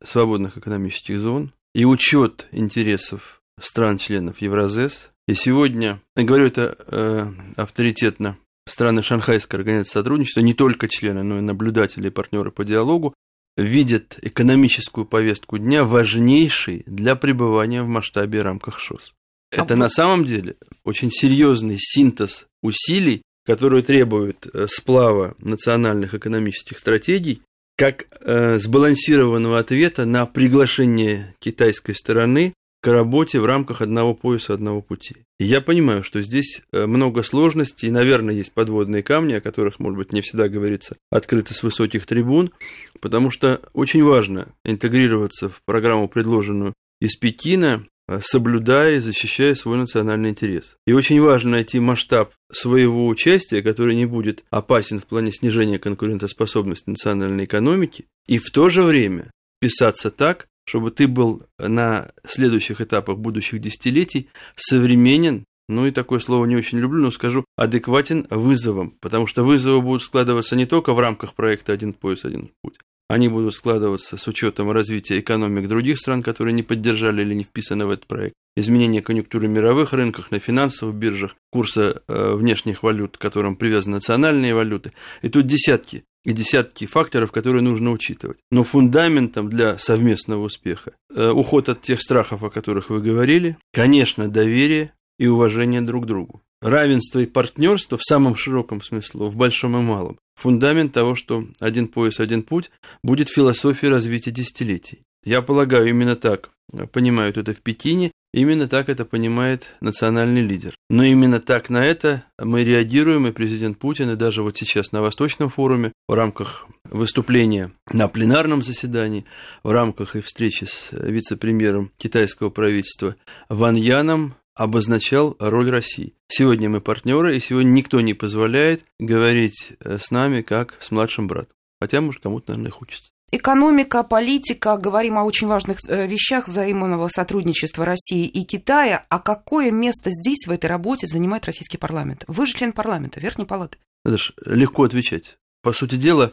свободных 0.02 0.56
экономических 0.56 1.18
зон 1.18 1.52
и 1.74 1.84
учет 1.84 2.46
интересов 2.52 3.42
стран-членов 3.60 4.40
Евразес. 4.40 5.10
И 5.28 5.34
сегодня, 5.34 6.00
я 6.16 6.24
говорю 6.24 6.46
это 6.46 6.76
э, 6.86 7.32
авторитетно, 7.56 8.38
страны 8.70 9.02
Шанхайской 9.02 9.58
организации 9.58 9.92
сотрудничества, 9.92 10.40
не 10.40 10.54
только 10.54 10.88
члены, 10.88 11.22
но 11.22 11.38
и 11.38 11.42
наблюдатели 11.42 12.08
и 12.08 12.10
партнеры 12.10 12.50
по 12.50 12.64
диалогу, 12.64 13.14
видят 13.56 14.18
экономическую 14.22 15.04
повестку 15.04 15.58
дня 15.58 15.84
важнейшей 15.84 16.84
для 16.86 17.16
пребывания 17.16 17.82
в 17.82 17.88
масштабе 17.88 18.38
и 18.38 18.42
рамках 18.42 18.78
ШОС. 18.78 19.14
Это 19.50 19.74
а 19.74 19.76
на 19.76 19.88
самом 19.88 20.24
деле 20.24 20.56
очень 20.84 21.10
серьезный 21.10 21.76
синтез 21.78 22.46
усилий 22.62 23.22
которые 23.50 23.82
требуют 23.82 24.46
э, 24.46 24.66
сплава 24.68 25.34
национальных 25.38 26.14
экономических 26.14 26.78
стратегий, 26.78 27.42
как 27.76 28.06
э, 28.20 28.58
сбалансированного 28.58 29.58
ответа 29.58 30.04
на 30.04 30.26
приглашение 30.26 31.34
китайской 31.38 31.94
стороны 31.94 32.54
к 32.80 32.86
работе 32.86 33.40
в 33.40 33.44
рамках 33.44 33.82
одного 33.82 34.14
пояса, 34.14 34.54
одного 34.54 34.82
пути. 34.82 35.16
И 35.38 35.44
я 35.44 35.60
понимаю, 35.60 36.02
что 36.02 36.22
здесь 36.22 36.62
э, 36.72 36.86
много 36.86 37.22
сложностей, 37.22 37.90
наверное, 37.90 38.34
есть 38.34 38.52
подводные 38.52 39.02
камни, 39.02 39.34
о 39.34 39.40
которых, 39.40 39.78
может 39.78 39.98
быть, 39.98 40.12
не 40.12 40.20
всегда 40.22 40.48
говорится 40.48 40.96
открыто 41.10 41.54
с 41.54 41.62
высоких 41.62 42.06
трибун, 42.06 42.52
потому 43.00 43.30
что 43.30 43.60
очень 43.72 44.02
важно 44.02 44.48
интегрироваться 44.64 45.48
в 45.48 45.62
программу, 45.64 46.08
предложенную 46.08 46.74
из 47.00 47.16
Пекина, 47.16 47.84
Э, 48.10 48.18
соблюдая 48.20 48.96
и 48.96 48.98
защищая 48.98 49.54
свой 49.54 49.78
национальный 49.78 50.30
интерес. 50.30 50.76
И 50.84 50.92
очень 50.92 51.20
важно 51.20 51.52
найти 51.52 51.78
масштаб 51.78 52.32
своего 52.50 53.06
участия, 53.06 53.62
который 53.62 53.94
не 53.94 54.04
будет 54.04 54.42
опасен 54.50 54.98
в 54.98 55.06
плане 55.06 55.30
снижения 55.30 55.78
конкурентоспособности 55.78 56.90
национальной 56.90 57.44
экономики, 57.44 58.06
и 58.26 58.38
в 58.38 58.50
то 58.50 58.68
же 58.68 58.82
время 58.82 59.30
писаться 59.60 60.10
так, 60.10 60.48
чтобы 60.70 60.92
ты 60.92 61.08
был 61.08 61.42
на 61.58 62.12
следующих 62.24 62.80
этапах 62.80 63.18
будущих 63.18 63.60
десятилетий 63.60 64.28
современен, 64.54 65.44
ну 65.68 65.84
и 65.84 65.90
такое 65.90 66.20
слово 66.20 66.44
не 66.44 66.54
очень 66.54 66.78
люблю, 66.78 67.02
но 67.02 67.10
скажу, 67.10 67.44
адекватен 67.56 68.28
вызовам, 68.30 68.94
потому 69.00 69.26
что 69.26 69.42
вызовы 69.42 69.82
будут 69.82 70.02
складываться 70.02 70.54
не 70.54 70.66
только 70.66 70.94
в 70.94 71.00
рамках 71.00 71.34
проекта 71.34 71.72
«Один 71.72 71.92
пояс, 71.92 72.24
один 72.24 72.50
путь», 72.62 72.78
они 73.08 73.26
будут 73.26 73.52
складываться 73.54 74.16
с 74.16 74.28
учетом 74.28 74.70
развития 74.70 75.18
экономик 75.18 75.66
других 75.66 75.98
стран, 75.98 76.22
которые 76.22 76.54
не 76.54 76.62
поддержали 76.62 77.22
или 77.22 77.34
не 77.34 77.42
вписаны 77.42 77.86
в 77.86 77.90
этот 77.90 78.06
проект, 78.06 78.34
изменение 78.56 79.02
конъюнктуры 79.02 79.48
мировых 79.48 79.92
рынках, 79.92 80.30
на 80.30 80.38
финансовых 80.38 80.94
биржах, 80.94 81.34
курса 81.50 82.04
э, 82.06 82.34
внешних 82.34 82.84
валют, 82.84 83.18
к 83.18 83.20
которым 83.20 83.56
привязаны 83.56 83.96
национальные 83.96 84.54
валюты. 84.54 84.92
И 85.22 85.28
тут 85.28 85.46
десятки 85.46 86.04
и 86.24 86.32
десятки 86.32 86.86
факторов, 86.86 87.32
которые 87.32 87.62
нужно 87.62 87.90
учитывать. 87.90 88.38
Но 88.50 88.62
фундаментом 88.62 89.48
для 89.48 89.78
совместного 89.78 90.42
успеха 90.42 90.92
э, 91.14 91.30
уход 91.30 91.68
от 91.68 91.82
тех 91.82 92.00
страхов, 92.02 92.42
о 92.42 92.50
которых 92.50 92.90
вы 92.90 93.00
говорили, 93.00 93.56
конечно, 93.72 94.28
доверие 94.28 94.92
и 95.18 95.26
уважение 95.26 95.80
друг 95.80 96.04
к 96.04 96.06
другу. 96.06 96.42
Равенство 96.60 97.20
и 97.20 97.26
партнерство 97.26 97.96
в 97.96 98.04
самом 98.04 98.36
широком 98.36 98.82
смысле, 98.82 99.26
в 99.26 99.36
большом 99.36 99.78
и 99.78 99.80
малом. 99.80 100.18
Фундамент 100.36 100.92
того, 100.92 101.14
что 101.14 101.46
один 101.58 101.88
пояс, 101.88 102.20
один 102.20 102.42
путь 102.42 102.70
будет 103.02 103.30
философией 103.30 103.90
развития 103.90 104.30
десятилетий. 104.30 105.00
Я 105.24 105.42
полагаю, 105.42 105.88
именно 105.88 106.16
так 106.16 106.50
понимают 106.92 107.36
это 107.36 107.54
в 107.54 107.60
Пекине, 107.60 108.10
именно 108.32 108.68
так 108.68 108.88
это 108.88 109.04
понимает 109.04 109.74
национальный 109.80 110.42
лидер. 110.42 110.74
Но 110.88 111.04
именно 111.04 111.40
так 111.40 111.70
на 111.70 111.84
это 111.84 112.24
мы 112.38 112.64
реагируем, 112.64 113.26
и 113.26 113.32
президент 113.32 113.78
Путин, 113.78 114.10
и 114.10 114.16
даже 114.16 114.42
вот 114.42 114.56
сейчас 114.56 114.92
на 114.92 115.02
Восточном 115.02 115.48
форуме, 115.48 115.92
в 116.08 116.14
рамках 116.14 116.66
выступления 116.84 117.72
на 117.92 118.08
пленарном 118.08 118.62
заседании, 118.62 119.24
в 119.62 119.70
рамках 119.70 120.16
и 120.16 120.20
встречи 120.20 120.64
с 120.64 120.90
вице-премьером 120.92 121.92
китайского 121.96 122.50
правительства 122.50 123.16
Ван 123.48 123.76
Яном 123.76 124.34
обозначал 124.54 125.36
роль 125.38 125.70
России. 125.70 126.14
Сегодня 126.28 126.68
мы 126.68 126.80
партнеры, 126.80 127.36
и 127.36 127.40
сегодня 127.40 127.70
никто 127.70 128.00
не 128.00 128.14
позволяет 128.14 128.84
говорить 128.98 129.72
с 129.80 130.10
нами 130.10 130.42
как 130.42 130.76
с 130.80 130.90
младшим 130.90 131.28
братом. 131.28 131.54
Хотя, 131.80 132.00
может, 132.00 132.22
кому-то, 132.22 132.52
наверное, 132.52 132.70
хочется. 132.70 133.10
Экономика, 133.32 134.02
политика, 134.02 134.76
говорим 134.76 135.16
о 135.16 135.22
очень 135.22 135.46
важных 135.46 135.78
э, 135.86 136.06
вещах 136.08 136.48
взаимного 136.48 137.06
сотрудничества 137.06 137.84
России 137.84 138.26
и 138.26 138.42
Китая. 138.42 139.06
А 139.08 139.20
какое 139.20 139.70
место 139.70 140.10
здесь, 140.10 140.48
в 140.48 140.50
этой 140.50 140.66
работе, 140.66 141.06
занимает 141.06 141.46
российский 141.46 141.78
парламент? 141.78 142.24
Вы 142.26 142.44
же 142.46 142.54
член 142.54 142.72
парламента, 142.72 143.20
Верхней 143.20 143.44
Палаты. 143.44 143.78
Это 144.04 144.18
ж 144.18 144.32
легко 144.44 144.82
отвечать. 144.82 145.38
По 145.62 145.72
сути 145.72 145.94
дела, 145.94 146.32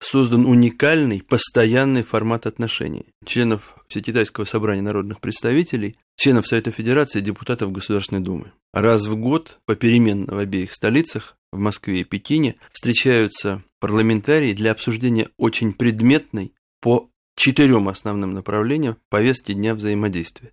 создан 0.00 0.46
уникальный, 0.46 1.22
постоянный 1.22 2.02
формат 2.02 2.46
отношений 2.46 3.06
членов 3.24 3.76
Всекитайского 3.88 4.44
собрания 4.44 4.82
народных 4.82 5.20
представителей, 5.20 5.96
членов 6.16 6.46
Совета 6.46 6.70
Федерации 6.70 7.18
и 7.18 7.22
депутатов 7.22 7.72
Государственной 7.72 8.20
Думы. 8.20 8.52
Раз 8.72 9.06
в 9.06 9.16
год 9.16 9.58
попеременно 9.66 10.34
в 10.34 10.38
обеих 10.38 10.72
столицах, 10.72 11.36
в 11.52 11.58
Москве 11.58 12.00
и 12.00 12.04
Пекине, 12.04 12.56
встречаются 12.72 13.62
парламентарии 13.80 14.52
для 14.52 14.72
обсуждения 14.72 15.28
очень 15.36 15.72
предметной 15.72 16.52
по 16.80 17.08
четырем 17.36 17.88
основным 17.88 18.34
направлениям 18.34 18.96
повестки 19.08 19.52
дня 19.52 19.74
взаимодействия. 19.74 20.52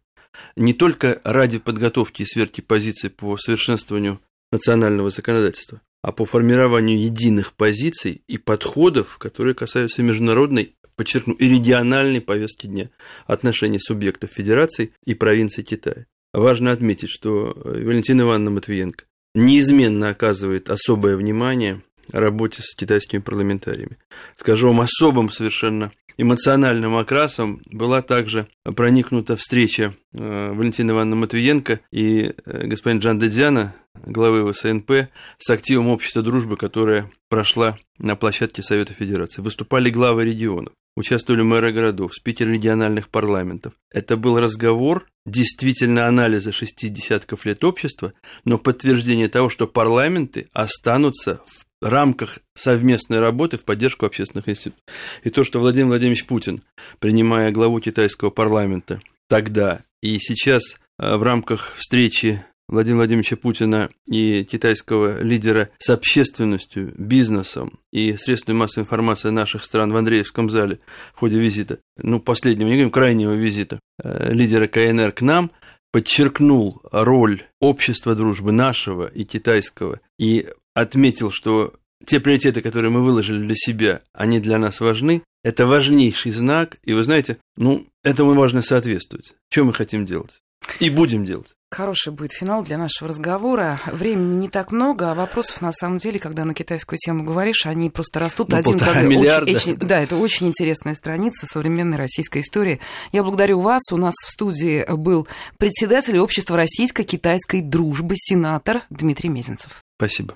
Не 0.55 0.73
только 0.73 1.21
ради 1.23 1.59
подготовки 1.59 2.21
и 2.21 2.25
сверки 2.25 2.61
позиций 2.61 3.09
по 3.09 3.37
совершенствованию 3.37 4.19
национального 4.51 5.09
законодательства, 5.09 5.81
а 6.05 6.11
по 6.11 6.23
формированию 6.23 7.01
единых 7.01 7.53
позиций 7.53 8.21
и 8.27 8.37
подходов, 8.37 9.17
которые 9.17 9.55
касаются 9.55 10.03
международной, 10.03 10.75
подчеркну, 10.95 11.33
и 11.33 11.49
региональной 11.49 12.21
повестки 12.21 12.67
дня 12.67 12.91
отношений 13.25 13.79
субъектов 13.79 14.29
Федерации 14.29 14.91
и 15.03 15.15
провинций 15.15 15.63
Китая. 15.63 16.05
Важно 16.31 16.69
отметить, 16.69 17.09
что 17.09 17.53
Валентина 17.55 18.21
Ивановна 18.21 18.51
Матвиенко 18.51 19.05
неизменно 19.33 20.09
оказывает 20.09 20.69
особое 20.69 21.17
внимание 21.17 21.81
работе 22.11 22.61
с 22.61 22.75
китайскими 22.75 23.21
парламентариями. 23.21 23.97
Скажу 24.35 24.67
вам, 24.67 24.81
особым 24.81 25.31
совершенно 25.31 25.91
эмоциональным 26.17 26.97
окрасом 26.97 27.63
была 27.65 28.03
также 28.03 28.47
проникнута 28.63 29.35
встреча 29.35 29.95
э, 30.13 30.51
Валентины 30.53 30.91
Ивановны 30.91 31.15
Матвиенко 31.15 31.79
и 31.91 32.35
э, 32.45 32.67
господина 32.67 32.99
Джан 32.99 33.17
Дедзяна, 33.17 33.73
главы 34.05 34.51
ВСНП, 34.51 35.09
с 35.37 35.49
активом 35.49 35.87
общества 35.87 36.21
дружбы, 36.21 36.57
которая 36.57 37.09
прошла 37.29 37.77
на 37.97 38.15
площадке 38.15 38.61
Совета 38.61 38.93
Федерации. 38.93 39.41
Выступали 39.41 39.89
главы 39.89 40.25
регионов, 40.25 40.73
участвовали 40.95 41.41
мэры 41.41 41.71
городов, 41.71 42.13
спикеры 42.13 42.53
региональных 42.53 43.09
парламентов. 43.09 43.73
Это 43.91 44.17
был 44.17 44.39
разговор, 44.39 45.07
действительно 45.25 46.07
анализа 46.07 46.51
шести 46.51 46.89
десятков 46.89 47.45
лет 47.45 47.63
общества, 47.63 48.13
но 48.43 48.57
подтверждение 48.57 49.27
того, 49.27 49.49
что 49.49 49.67
парламенты 49.67 50.47
останутся 50.53 51.41
в 51.81 51.87
рамках 51.87 52.39
совместной 52.55 53.19
работы 53.19 53.57
в 53.57 53.63
поддержку 53.63 54.05
общественных 54.05 54.49
институтов. 54.49 54.83
И 55.23 55.29
то, 55.29 55.43
что 55.43 55.59
Владимир 55.59 55.87
Владимирович 55.87 56.25
Путин, 56.25 56.63
принимая 56.99 57.51
главу 57.51 57.79
китайского 57.79 58.29
парламента 58.29 59.01
тогда 59.27 59.83
и 60.01 60.19
сейчас 60.19 60.77
э, 60.99 61.15
в 61.15 61.23
рамках 61.23 61.75
встречи 61.77 62.43
Владимира 62.67 62.97
Владимировича 62.97 63.35
Путина 63.35 63.89
и 64.07 64.43
китайского 64.43 65.21
лидера 65.21 65.69
с 65.77 65.89
общественностью, 65.89 66.93
бизнесом 66.97 67.79
и 67.91 68.17
средствами 68.17 68.57
массовой 68.57 68.83
информации 68.83 69.29
наших 69.29 69.63
стран 69.63 69.91
в 69.91 69.97
Андреевском 69.97 70.49
зале 70.49 70.79
в 71.13 71.19
ходе 71.19 71.39
визита, 71.39 71.79
ну, 71.97 72.19
последнего, 72.19 72.67
не 72.67 72.75
говорим, 72.75 72.91
крайнего 72.91 73.33
визита 73.33 73.79
э, 74.03 74.33
лидера 74.33 74.67
КНР 74.67 75.11
к 75.11 75.21
нам, 75.21 75.51
подчеркнул 75.91 76.81
роль 76.91 77.43
общества 77.61 78.15
дружбы 78.15 78.51
нашего 78.51 79.05
и 79.05 79.23
китайского 79.23 80.01
и 80.19 80.47
отметил, 80.73 81.31
что 81.31 81.73
те 82.05 82.19
приоритеты, 82.19 82.61
которые 82.61 82.91
мы 82.91 83.03
выложили 83.03 83.41
для 83.41 83.55
себя, 83.55 84.01
они 84.13 84.39
для 84.39 84.57
нас 84.57 84.81
важны. 84.81 85.23
Это 85.43 85.65
важнейший 85.65 86.31
знак, 86.31 86.77
и 86.83 86.93
вы 86.93 87.03
знаете, 87.03 87.37
ну, 87.55 87.87
этому 88.03 88.33
важно 88.33 88.61
соответствовать. 88.61 89.35
Что 89.49 89.63
мы 89.63 89.73
хотим 89.73 90.05
делать? 90.05 90.41
И 90.79 90.89
будем 90.89 91.23
делать. 91.23 91.54
Хороший 91.75 92.13
будет 92.13 92.31
финал 92.31 92.63
для 92.63 92.77
нашего 92.77 93.09
разговора. 93.09 93.77
Времени 93.87 94.35
не 94.35 94.47
так 94.47 94.71
много, 94.71 95.11
а 95.11 95.13
вопросов 95.13 95.61
на 95.61 95.73
самом 95.73 95.97
деле, 95.97 96.19
когда 96.19 96.45
на 96.45 96.53
китайскую 96.53 96.97
тему 96.97 97.25
говоришь, 97.25 97.65
они 97.65 97.89
просто 97.89 98.21
растут 98.21 98.47
ну, 98.47 98.55
один 98.55 98.79
как 98.79 99.03
миллиарда. 99.03 99.51
Очень, 99.51 99.73
очень, 99.73 99.85
да, 99.85 99.99
это 99.99 100.15
очень 100.15 100.47
интересная 100.47 100.95
страница 100.95 101.45
современной 101.47 101.97
российской 101.97 102.43
истории. 102.43 102.79
Я 103.11 103.23
благодарю 103.23 103.59
вас. 103.59 103.81
У 103.91 103.97
нас 103.97 104.13
в 104.13 104.29
студии 104.31 104.85
был 104.89 105.27
председатель 105.57 106.17
общества 106.17 106.55
российско-китайской 106.55 107.59
дружбы, 107.59 108.15
сенатор 108.15 108.83
Дмитрий 108.89 109.27
Мезенцев. 109.27 109.83
Спасибо. 109.97 110.35